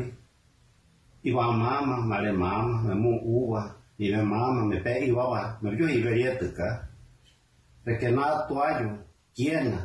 [1.22, 4.38] đi qua má mà mà lên má mà mà mua u qua đi về má
[4.56, 6.82] mà mẹ bé đi qua qua mà chú đi về đi tự cả
[7.84, 8.96] rồi cái nó toa ju
[9.34, 9.78] kia nè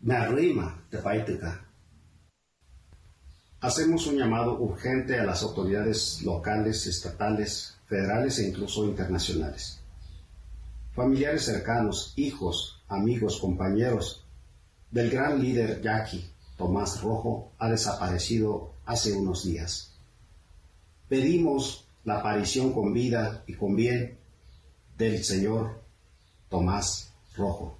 [0.00, 0.98] me arrima te
[1.42, 1.58] cả
[3.60, 9.80] Hacemos un llamado urgente a las autoridades locales, estatales, federales e incluso internacionales.
[10.94, 14.24] Familiares cercanos, hijos, amigos, compañeros
[14.92, 16.24] del gran líder Jackie
[16.58, 19.96] Tomás Rojo ha desaparecido hace unos días.
[21.08, 24.18] Pedimos la aparición con vida y con bien
[24.98, 25.80] del Señor
[26.48, 27.78] Tomás Rojo.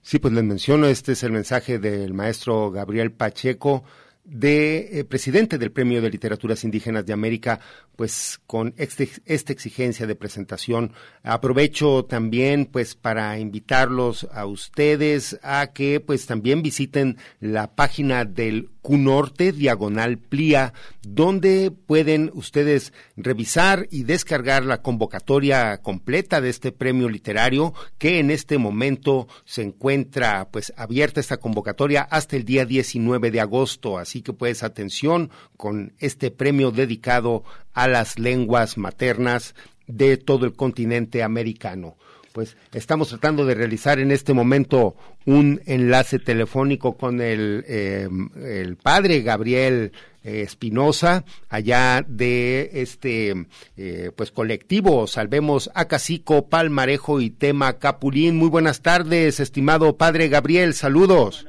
[0.00, 3.84] Sí, pues les menciono, este es el mensaje del maestro Gabriel Pacheco,
[4.28, 7.60] de eh, presidente del Premio de Literaturas Indígenas de América,
[7.96, 10.92] pues con este, esta exigencia de presentación.
[11.22, 18.70] Aprovecho también pues para invitarlos a ustedes a que pues también visiten la página del
[18.82, 20.72] QNorte diagonal Plia,
[21.02, 28.30] donde pueden ustedes revisar y descargar la convocatoria completa de este premio literario que en
[28.30, 33.98] este momento se encuentra pues abierta esta convocatoria hasta el día 19 de agosto.
[33.98, 37.44] Así que pues atención con este premio dedicado
[37.74, 39.54] a las lenguas maternas
[39.86, 41.96] de todo el continente americano
[42.38, 44.94] pues estamos tratando de realizar en este momento
[45.26, 48.08] un enlace telefónico con el, eh,
[48.40, 49.90] el padre Gabriel
[50.22, 53.46] eh, Espinosa, allá de este
[53.76, 58.36] eh, pues colectivo Salvemos a Cacico, Palmarejo y Tema Capulín.
[58.36, 61.44] Muy buenas tardes, estimado padre Gabriel, saludos.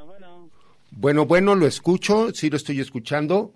[0.99, 3.55] Bueno, bueno, lo escucho, sí lo estoy escuchando.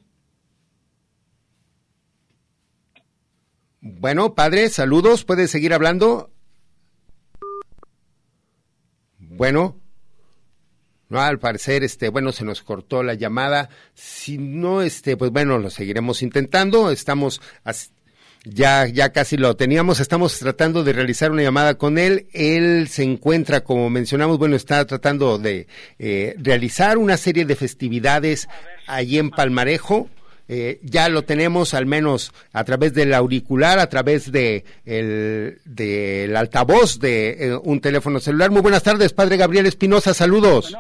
[3.82, 6.32] Bueno, padre, saludos, puede seguir hablando.
[9.18, 9.76] Bueno,
[11.10, 13.68] no, al parecer, este, bueno, se nos cortó la llamada.
[13.94, 16.92] Si no, este, pues bueno, lo seguiremos intentando.
[16.92, 17.42] Estamos
[18.44, 20.00] ya, ya casi lo teníamos.
[20.00, 22.28] Estamos tratando de realizar una llamada con él.
[22.34, 25.68] Él se encuentra, como mencionamos, bueno, está tratando de
[26.00, 28.48] eh, realizar una serie de festividades
[28.88, 30.10] allí en Palmarejo
[30.50, 36.36] eh, ya lo tenemos al menos a través del auricular, a través de el, del
[36.36, 38.52] altavoz de eh, un teléfono celular.
[38.52, 40.76] Muy buenas tardes, padre Gabriel Espinosa, saludos.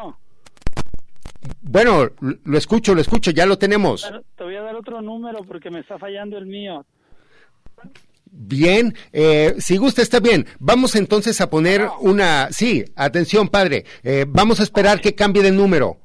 [1.61, 4.09] Bueno, lo escucho, lo escucho, ya lo tenemos.
[4.35, 6.85] Te voy a dar otro número porque me está fallando el mío.
[8.35, 10.47] Bien, eh, si gusta está bien.
[10.57, 12.49] Vamos entonces a poner una...
[12.51, 15.99] Sí, atención padre, eh, vamos a esperar que cambie de número.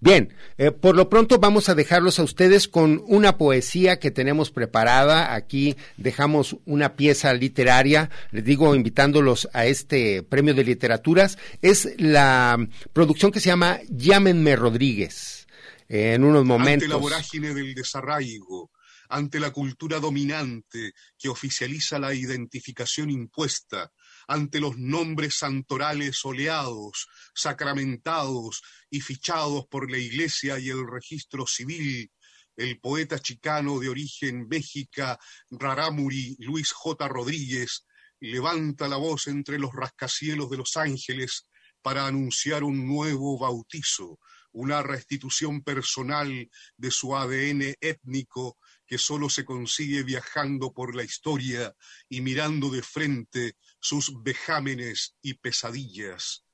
[0.00, 4.50] Bien, eh, por lo pronto vamos a dejarlos a ustedes con una poesía que tenemos
[4.50, 5.32] preparada.
[5.32, 11.38] Aquí dejamos una pieza literaria, les digo, invitándolos a este premio de literaturas.
[11.62, 12.58] Es la
[12.92, 15.46] producción que se llama Llámenme Rodríguez.
[15.88, 16.84] en unos momentos.
[16.84, 18.70] Ante la vorágine del desarraigo,
[19.14, 23.92] ante la cultura dominante que oficializa la identificación impuesta,
[24.26, 28.60] ante los nombres santorales oleados, sacramentados
[28.90, 32.10] y fichados por la Iglesia y el registro civil,
[32.56, 35.16] el poeta chicano de origen México,
[35.48, 37.06] Rarámuri Luis J.
[37.06, 37.86] Rodríguez,
[38.18, 41.46] levanta la voz entre los rascacielos de Los Ángeles
[41.82, 44.18] para anunciar un nuevo bautizo,
[44.50, 51.74] una restitución personal de su ADN étnico que solo se consigue viajando por la historia
[52.08, 56.44] y mirando de frente sus vejámenes y pesadillas.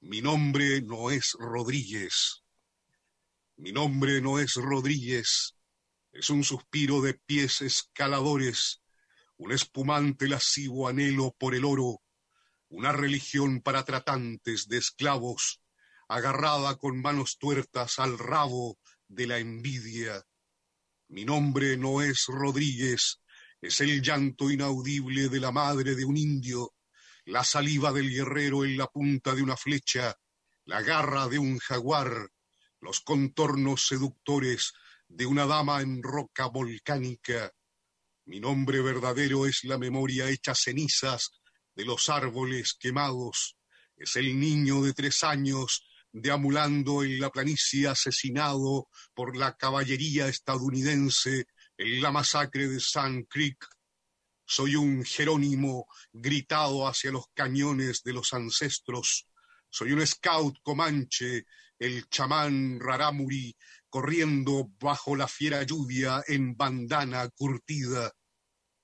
[0.00, 2.44] Mi nombre no es Rodríguez.
[3.56, 5.56] Mi nombre no es Rodríguez.
[6.12, 8.82] Es un suspiro de pies escaladores,
[9.36, 12.02] un espumante lascivo anhelo por el oro,
[12.68, 15.62] una religión para tratantes de esclavos,
[16.08, 18.78] agarrada con manos tuertas al rabo
[19.08, 20.24] de la envidia
[21.08, 23.20] mi nombre no es Rodríguez,
[23.60, 26.74] es el llanto inaudible de la madre de un indio,
[27.26, 30.16] la saliva del guerrero en la punta de una flecha,
[30.64, 32.28] la garra de un jaguar,
[32.80, 34.72] los contornos seductores
[35.08, 37.52] de una dama en roca volcánica.
[38.24, 41.30] Mi nombre verdadero es la memoria hecha cenizas
[41.74, 43.56] de los árboles quemados.
[43.96, 45.85] Es el niño de tres años
[46.18, 51.46] deambulando en la planicie asesinado por la caballería estadounidense
[51.76, 53.62] en la masacre de Sand Creek.
[54.46, 59.28] Soy un Jerónimo gritado hacia los cañones de los ancestros.
[59.68, 61.44] Soy un scout comanche,
[61.78, 63.54] el chamán Rarámuri,
[63.90, 68.10] corriendo bajo la fiera lluvia en bandana curtida.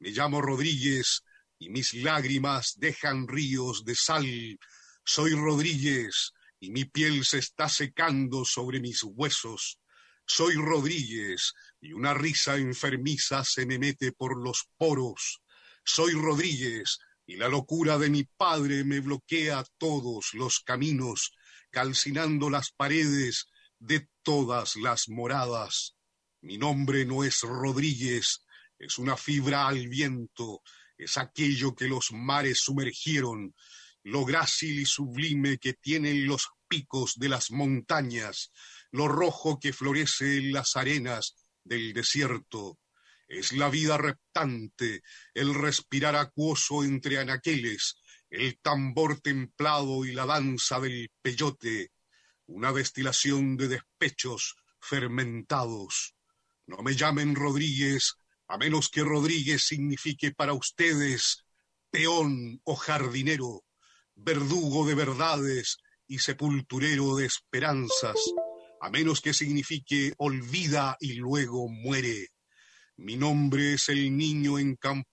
[0.00, 1.22] Me llamo Rodríguez
[1.58, 4.58] y mis lágrimas dejan ríos de sal.
[5.02, 9.80] Soy Rodríguez, y mi piel se está secando sobre mis huesos.
[10.24, 15.42] Soy Rodríguez y una risa enfermiza se me mete por los poros.
[15.84, 21.32] Soy Rodríguez y la locura de mi padre me bloquea todos los caminos,
[21.70, 23.46] calcinando las paredes
[23.80, 25.96] de todas las moradas.
[26.42, 28.46] Mi nombre no es Rodríguez,
[28.78, 30.62] es una fibra al viento,
[30.96, 33.52] es aquello que los mares sumergieron,
[34.04, 38.50] lo grácil y sublime que tienen los picos de las montañas,
[38.90, 42.78] lo rojo que florece en las arenas del desierto.
[43.28, 45.02] Es la vida reptante,
[45.34, 47.96] el respirar acuoso entre anaqueles,
[48.28, 51.92] el tambor templado y la danza del peyote,
[52.46, 56.14] una destilación de despechos fermentados.
[56.66, 58.14] No me llamen Rodríguez,
[58.48, 61.44] a menos que Rodríguez signifique para ustedes
[61.90, 63.64] peón o jardinero
[64.24, 68.16] verdugo de verdades y sepulturero de esperanzas,
[68.80, 72.28] a menos que signifique olvida y luego muere.
[72.96, 74.58] Mi nombre es el niño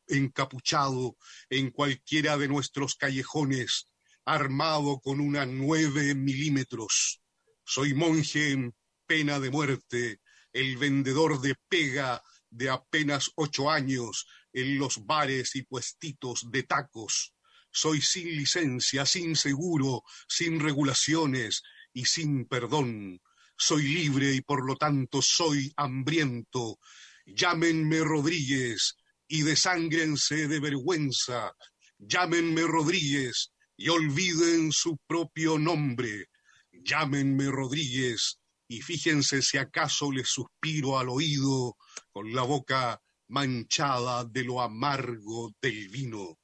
[0.08, 1.18] encapuchado
[1.50, 3.88] en cualquiera de nuestros callejones,
[4.26, 7.22] armado con una nueve milímetros.
[7.64, 8.76] Soy monje en
[9.08, 10.20] pena de muerte,
[10.54, 17.34] el vendedor de pega de apenas ocho años en los bares y puestitos de tacos
[17.72, 21.62] soy sin licencia, sin seguro, sin regulaciones
[21.94, 23.22] y sin perdón.
[23.58, 26.80] Soy libre y por lo tanto soy hambriento.
[27.26, 28.96] Llámenme Rodríguez
[29.28, 31.54] y desángrense de vergüenza.
[31.98, 36.28] Llámenme Rodríguez y olviden su propio nombre.
[36.72, 41.76] Llámenme Rodríguez y fíjense si acaso les suspiro al oído
[42.12, 46.38] con la boca manchada de lo amargo del vino.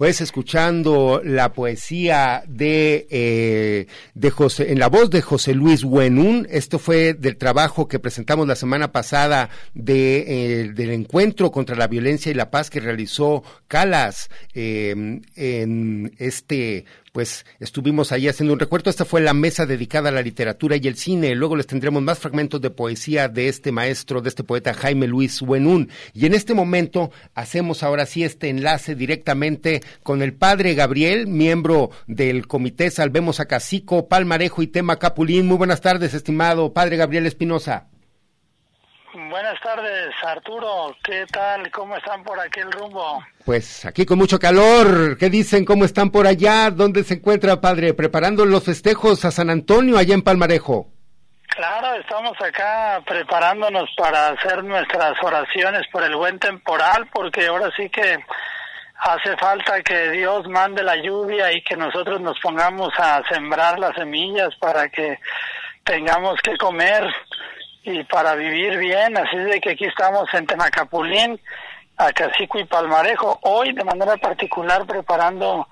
[0.00, 6.48] Pues escuchando la poesía de, eh, de José, en la voz de José Luis Buenún.
[6.50, 11.86] Esto fue del trabajo que presentamos la semana pasada de, eh, del encuentro contra la
[11.86, 18.60] violencia y la paz que realizó Calas eh, en este pues estuvimos ahí haciendo un
[18.60, 18.90] recuerdo.
[18.90, 21.34] Esta fue la mesa dedicada a la literatura y el cine.
[21.34, 25.40] Luego les tendremos más fragmentos de poesía de este maestro, de este poeta Jaime Luis
[25.40, 25.90] Buenún.
[26.14, 31.90] Y en este momento hacemos ahora sí este enlace directamente con el padre Gabriel, miembro
[32.06, 35.46] del Comité Salvemos a Cacico, Palmarejo y Tema Capulín.
[35.46, 37.88] Muy buenas tardes, estimado padre Gabriel Espinosa.
[39.12, 40.94] Buenas tardes, Arturo.
[41.02, 41.68] ¿Qué tal?
[41.72, 43.20] ¿Cómo están por aquel rumbo?
[43.44, 45.18] Pues aquí con mucho calor.
[45.18, 45.64] ¿Qué dicen?
[45.64, 46.70] ¿Cómo están por allá?
[46.70, 47.92] ¿Dónde se encuentra, padre?
[47.92, 50.86] Preparando los festejos a San Antonio, allá en Palmarejo.
[51.48, 57.90] Claro, estamos acá preparándonos para hacer nuestras oraciones por el buen temporal, porque ahora sí
[57.90, 58.16] que
[58.96, 63.96] hace falta que Dios mande la lluvia y que nosotros nos pongamos a sembrar las
[63.96, 65.18] semillas para que
[65.82, 67.04] tengamos que comer
[67.82, 71.40] y para vivir bien, así de que aquí estamos en Temacapulín,
[71.96, 75.68] Acacico y Palmarejo, hoy de manera particular preparando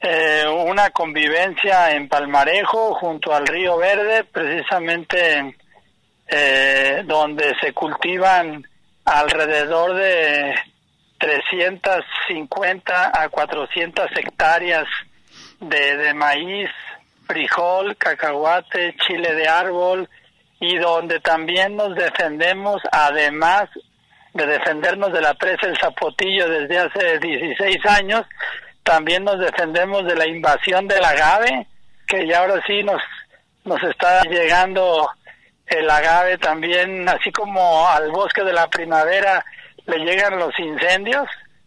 [0.00, 5.56] eh, una convivencia en Palmarejo junto al río Verde, precisamente
[6.26, 8.66] eh, donde se cultivan
[9.04, 10.54] alrededor de
[11.18, 14.86] 350 a 400 hectáreas
[15.58, 16.70] de, de maíz,
[17.26, 20.08] frijol, cacahuate, chile de árbol,
[20.60, 23.68] y donde también nos defendemos, además
[24.34, 28.22] de defendernos de la presa El Zapotillo desde hace 16 años,
[28.82, 31.66] también nos defendemos de la invasión del agave,
[32.06, 33.02] que ya ahora sí nos,
[33.64, 35.08] nos está llegando
[35.66, 39.44] el agave también, así como al bosque de la primavera
[39.86, 41.26] le llegan los incendios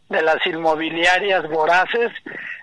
[0.09, 2.11] de las inmobiliarias voraces,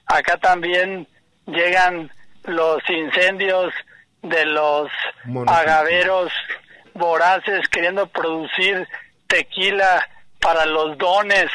[0.06, 1.06] acá también
[1.46, 2.10] llegan
[2.44, 3.72] los incendios
[4.22, 4.90] de los
[5.46, 6.32] agaveros
[6.94, 8.86] voraces queriendo producir
[9.26, 10.06] tequila
[10.40, 11.50] para los dones,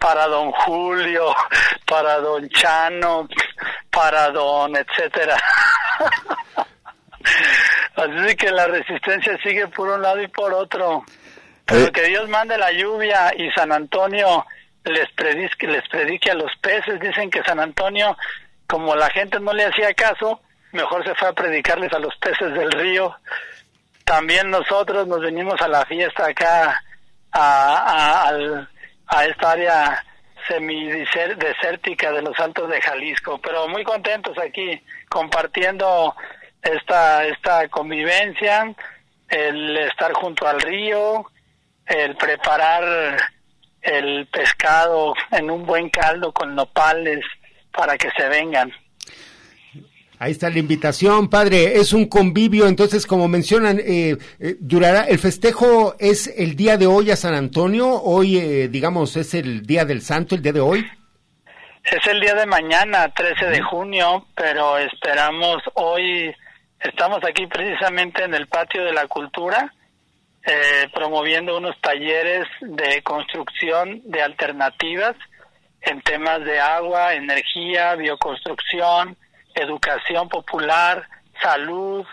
[0.00, 1.34] para don Julio,
[1.86, 3.28] para don Chano,
[3.90, 5.36] para don etcétera.
[7.96, 11.04] Así que la resistencia sigue por un lado y por otro.
[11.64, 14.44] Pero que Dios mande la lluvia y San Antonio
[14.84, 17.00] les predique, les predique a los peces.
[17.00, 18.16] Dicen que San Antonio,
[18.68, 20.40] como la gente no le hacía caso,
[20.76, 23.16] mejor se fue a predicarles a los peces del río.
[24.04, 26.80] También nosotros nos venimos a la fiesta acá,
[27.32, 28.30] a,
[29.08, 30.04] a, esta área
[30.46, 36.14] semidesértica de los Altos de Jalisco, pero muy contentos aquí compartiendo
[36.62, 38.72] esta, esta convivencia,
[39.28, 41.26] el estar junto al río,
[41.86, 43.16] el preparar
[43.82, 47.24] el pescado en un buen caldo con nopales
[47.72, 48.72] para que se vengan.
[50.18, 51.76] Ahí está la invitación, padre.
[51.76, 55.04] Es un convivio, entonces, como mencionan, eh, eh, durará.
[55.04, 58.00] El festejo es el día de hoy a San Antonio.
[58.02, 60.86] Hoy, eh, digamos, es el día del Santo, el día de hoy.
[61.84, 66.34] Es el día de mañana, 13 de junio, pero esperamos hoy.
[66.80, 69.72] Estamos aquí precisamente en el patio de la cultura,
[70.94, 75.16] promoviendo unos talleres de construcción de alternativas
[75.82, 79.16] en temas de agua, energía, bioconstrucción
[79.56, 81.08] educación popular,
[81.42, 82.06] salud,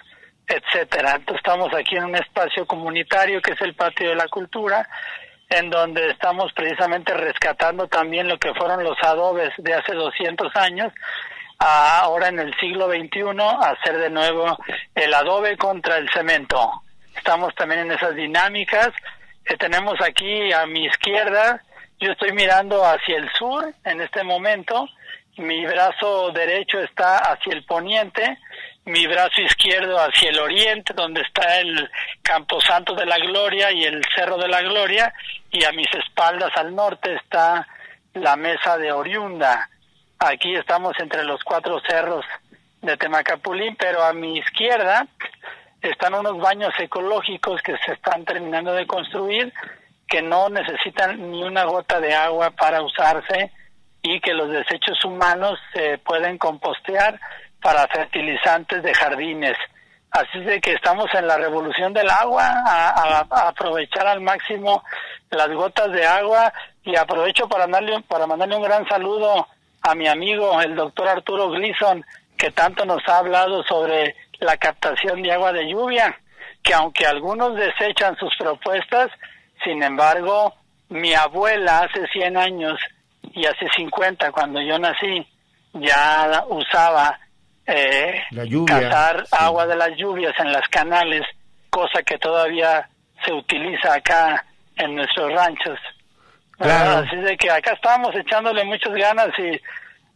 [0.48, 1.16] etcétera.
[1.16, 4.88] Entonces estamos aquí en un espacio comunitario que es el Patio de la Cultura,
[5.50, 10.91] en donde estamos precisamente rescatando también lo que fueron los adobes de hace 200 años,
[11.60, 13.22] ahora en el siglo XXI,
[13.62, 14.58] hacer de nuevo
[14.96, 16.72] el adobe contra el cemento.
[17.16, 18.89] Estamos también en esas dinámicas.
[19.46, 21.62] que tenemos aquí a mi izquierda,
[22.00, 24.88] yo estoy mirando hacia el sur en este momento,
[25.38, 28.38] mi brazo derecho está hacia el poniente,
[28.86, 31.89] mi brazo izquierdo hacia el oriente, donde está el
[32.21, 35.13] Camposanto de la Gloria y el Cerro de la Gloria,
[35.51, 37.67] y a mis espaldas al norte está
[38.13, 39.69] la Mesa de Oriunda.
[40.19, 42.25] Aquí estamos entre los cuatro cerros
[42.81, 45.07] de Temacapulín, pero a mi izquierda
[45.81, 49.51] están unos baños ecológicos que se están terminando de construir,
[50.07, 53.51] que no necesitan ni una gota de agua para usarse
[54.04, 57.20] y que los desechos humanos se pueden compostear
[57.62, 59.58] para fertilizantes de jardines.
[60.12, 64.84] Así de que estamos en la revolución del agua, a, aprovechar al máximo
[65.32, 69.47] las gotas de agua y aprovecho para mandarle, un gran saludo
[69.82, 72.06] a mi amigo, el doctor Arturo Gleason,
[72.38, 76.20] que tanto nos ha hablado sobre la captación de agua de lluvia,
[76.62, 79.10] que aunque algunos desechan sus propuestas,
[79.64, 80.54] sin embargo,
[80.89, 82.80] mi abuela hace 100 años
[83.34, 85.26] y hace 50, cuando yo nací,
[85.74, 87.19] ya usaba
[87.65, 88.21] eh,
[88.67, 91.21] cazar agua de las lluvias en las canales,
[91.69, 92.88] cosa que todavía
[93.26, 94.45] se utiliza acá
[94.76, 95.80] en nuestros ranchos.
[96.59, 99.59] Así de que acá estamos echándole muchas ganas y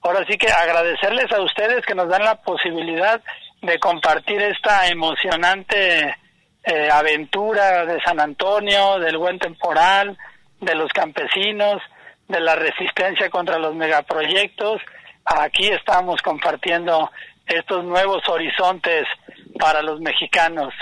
[0.01, 3.22] ahora sí que agradecerles a ustedes que nos dan la posibilidad
[3.62, 6.16] de compartir esta emocionante
[6.64, 10.18] eh, aventura de San Antonio, del buen temporal,
[10.62, 11.82] de los campesinos,
[12.28, 14.82] de la resistencia contra los megaproyectos.
[15.26, 17.10] Aquí estamos compartiendo
[17.46, 19.06] estos nuevos horizontes
[19.60, 20.74] para los mexicanos.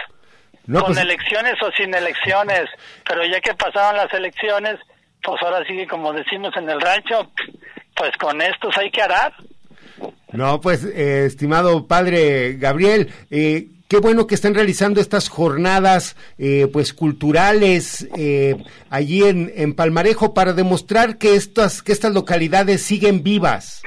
[0.72, 2.64] con pues- elecciones o sin elecciones,
[3.08, 4.80] pero ya que pasaron las elecciones,
[5.22, 7.32] pues ahora sí, como decimos en el rancho,
[7.96, 9.32] pues con estos hay que arar.
[10.32, 16.68] No, pues, eh, estimado padre Gabriel, eh, qué bueno que están realizando estas jornadas, eh,
[16.72, 18.56] pues, culturales eh,
[18.90, 23.82] allí en, en Palmarejo para demostrar que estas, que estas localidades siguen vivas.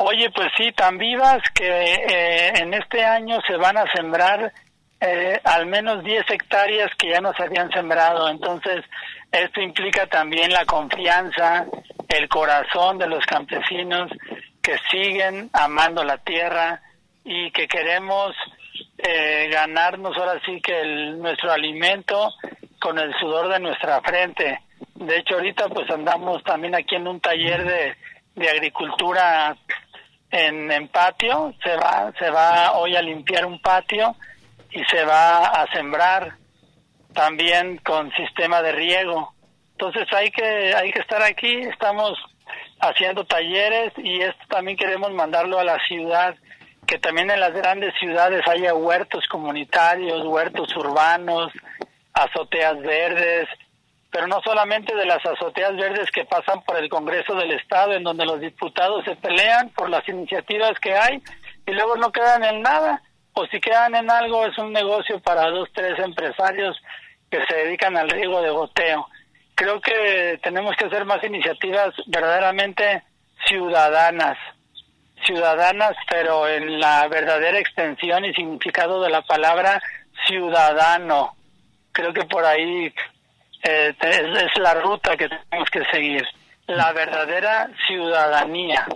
[0.00, 4.52] Oye, pues sí, tan vivas que eh, en este año se van a sembrar
[5.00, 8.28] eh, al menos 10 hectáreas que ya no se habían sembrado.
[8.28, 8.84] Entonces,
[9.32, 11.66] esto implica también la confianza,
[12.08, 14.10] el corazón de los campesinos
[14.62, 16.80] que siguen amando la tierra
[17.30, 18.34] y que queremos
[18.96, 20.82] eh, ganarnos ahora sí que
[21.18, 22.32] nuestro alimento
[22.80, 24.60] con el sudor de nuestra frente.
[24.94, 27.96] De hecho, ahorita pues andamos también aquí en un taller de,
[28.34, 29.54] de agricultura
[30.30, 31.52] en, en patio.
[31.62, 34.16] Se va, se va hoy a limpiar un patio
[34.70, 36.32] y se va a sembrar
[37.12, 39.34] también con sistema de riego.
[39.72, 42.18] Entonces hay que hay que estar aquí, estamos
[42.80, 46.34] haciendo talleres y esto también queremos mandarlo a la ciudad,
[46.88, 51.52] que también en las grandes ciudades haya huertos comunitarios, huertos urbanos,
[52.14, 53.46] azoteas verdes,
[54.10, 58.04] pero no solamente de las azoteas verdes que pasan por el Congreso del Estado, en
[58.04, 61.22] donde los diputados se pelean por las iniciativas que hay
[61.66, 63.02] y luego no quedan en nada,
[63.34, 66.74] o si quedan en algo es un negocio para dos, tres empresarios
[67.30, 69.06] que se dedican al riego de goteo.
[69.54, 73.02] Creo que tenemos que hacer más iniciativas verdaderamente
[73.46, 74.38] ciudadanas,
[75.28, 79.80] ciudadanas, pero en la verdadera extensión y significado de la palabra
[80.26, 81.36] ciudadano.
[81.92, 82.92] Creo que por ahí
[83.62, 86.26] eh, es, es la ruta que tenemos que seguir,
[86.66, 88.86] la verdadera ciudadanía.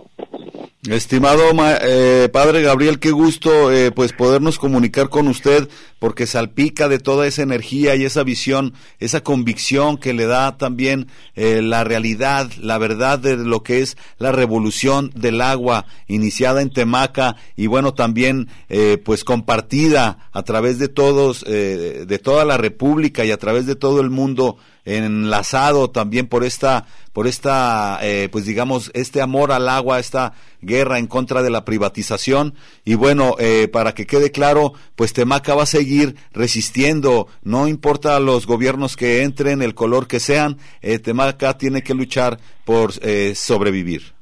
[0.90, 5.68] Estimado ma- eh, padre Gabriel, qué gusto eh, pues podernos comunicar con usted
[6.00, 11.06] porque salpica de toda esa energía y esa visión, esa convicción que le da también
[11.36, 16.70] eh, la realidad, la verdad de lo que es la revolución del agua iniciada en
[16.72, 22.56] Temaca y bueno también eh, pues compartida a través de todos, eh, de toda la
[22.56, 28.28] República y a través de todo el mundo enlazado también por esta por esta eh,
[28.32, 32.54] pues digamos este amor al agua esta guerra en contra de la privatización.
[32.84, 38.18] Y bueno eh, para que quede claro pues Temaca va a seguir resistiendo no importa
[38.20, 43.34] los gobiernos que entren el color que sean eh, Temaca tiene que luchar por eh,
[43.34, 44.14] sobrevivir.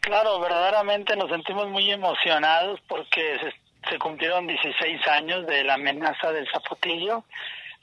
[0.00, 6.30] Claro, verdaderamente nos sentimos muy emocionados porque se, se cumplieron 16 años de la amenaza
[6.30, 7.24] del zapotillo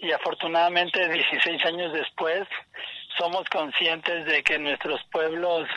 [0.03, 2.45] y afortunadamente 16 años después
[3.17, 5.67] somos conscientes de que nuestros pueblos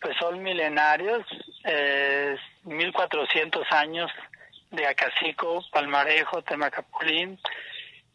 [0.00, 1.22] pues son milenarios,
[1.64, 4.10] eh, 1400 años
[4.70, 7.38] de Acacico, Palmarejo, Temacapulín,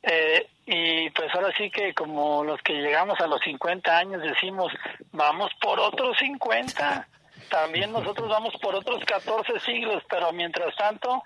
[0.02, 4.72] eh, y pues ahora sí que como los que llegamos a los 50 años decimos,
[5.12, 7.08] vamos por otros 50,
[7.50, 11.22] también nosotros vamos por otros 14 siglos, pero mientras tanto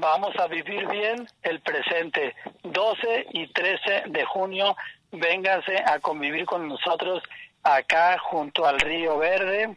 [0.00, 2.34] vamos a vivir bien el presente.
[2.62, 4.76] 12 y 13 de junio,
[5.12, 7.22] vénganse a convivir con nosotros
[7.62, 9.76] acá junto al Río Verde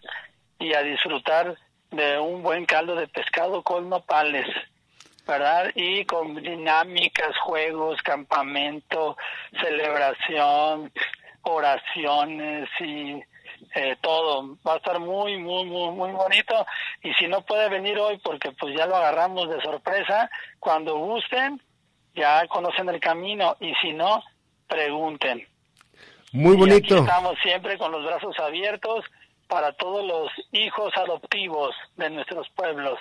[0.59, 1.55] y a disfrutar
[1.91, 4.47] de un buen caldo de pescado con nopales.
[5.27, 5.71] ¿verdad?
[5.75, 9.15] Y con dinámicas, juegos, campamento,
[9.61, 10.91] celebración,
[11.43, 13.21] oraciones y
[13.75, 14.57] eh, todo.
[14.67, 16.65] Va a estar muy, muy, muy, muy bonito.
[17.03, 21.61] Y si no puede venir hoy, porque pues ya lo agarramos de sorpresa, cuando gusten,
[22.15, 23.55] ya conocen el camino.
[23.59, 24.23] Y si no,
[24.67, 25.47] pregunten.
[26.33, 26.95] Muy Y bonito.
[26.95, 29.05] aquí estamos siempre con los brazos abiertos
[29.47, 32.97] para todos los hijos adoptivos de nuestros pueblos.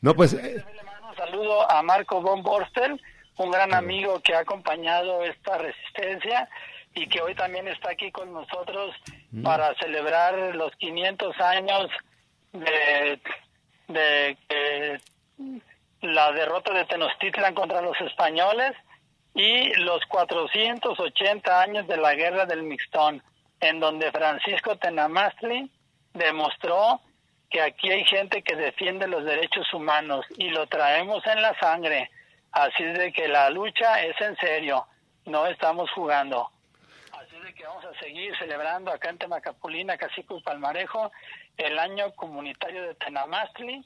[0.00, 0.64] No, pues eh,
[1.08, 3.00] Un saludo a Marco von Borstel,
[3.36, 6.48] un gran amigo que ha acompañado esta resistencia
[6.94, 8.94] y que hoy también está aquí con nosotros
[9.42, 11.88] para celebrar los 500 años
[12.52, 13.18] de,
[13.88, 15.00] de
[16.02, 18.72] la derrota de Tenochtitlan contra los españoles
[19.34, 23.22] y los 480 años de la guerra del Mixtón,
[23.60, 25.70] en donde Francisco Tenamastri
[26.12, 27.00] demostró
[27.48, 32.10] que aquí hay gente que defiende los derechos humanos y lo traemos en la sangre.
[32.50, 34.86] Así de que la lucha es en serio,
[35.26, 36.50] no estamos jugando.
[37.62, 41.12] Que vamos a a seguir celebrando acá en Temacapulina, Cacico y Palmarejo,
[41.56, 43.84] el año comunitario de Tenamastli.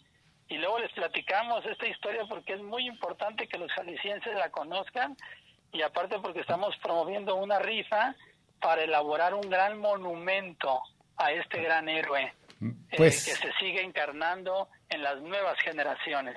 [0.49, 5.15] Y luego les platicamos esta historia porque es muy importante que los jaliscienses la conozcan
[5.73, 8.15] y aparte porque estamos promoviendo una rifa
[8.63, 10.81] para elaborar un gran monumento
[11.19, 12.33] a este gran héroe
[12.97, 16.37] pues, eh, que se sigue encarnando en las nuevas generaciones.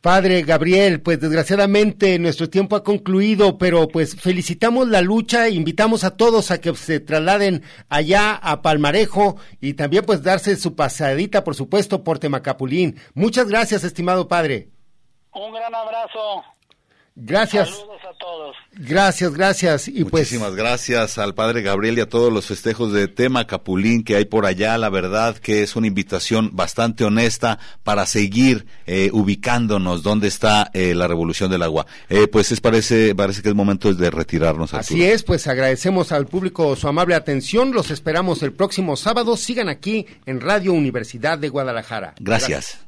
[0.00, 6.16] Padre Gabriel, pues desgraciadamente nuestro tiempo ha concluido, pero pues felicitamos la lucha, invitamos a
[6.16, 11.56] todos a que se trasladen allá a Palmarejo y también pues darse su pasadita, por
[11.56, 12.96] supuesto, por Temacapulín.
[13.14, 14.68] Muchas gracias, estimado padre.
[15.32, 16.44] Un gran abrazo.
[17.20, 17.68] Gracias.
[17.70, 18.56] Saludos a todos.
[18.74, 19.88] Gracias, gracias.
[19.88, 24.04] Y pues Muchísimas gracias al padre Gabriel y a todos los festejos de tema Capulín
[24.04, 24.78] que hay por allá.
[24.78, 30.94] La verdad que es una invitación bastante honesta para seguir eh, ubicándonos donde está eh,
[30.94, 31.86] la revolución del agua.
[32.08, 34.72] Eh, pues es parece parece que es momento de retirarnos.
[34.74, 37.72] Así es, pues agradecemos al público su amable atención.
[37.72, 39.36] Los esperamos el próximo sábado.
[39.36, 42.14] Sigan aquí en Radio Universidad de Guadalajara.
[42.20, 42.87] gracias.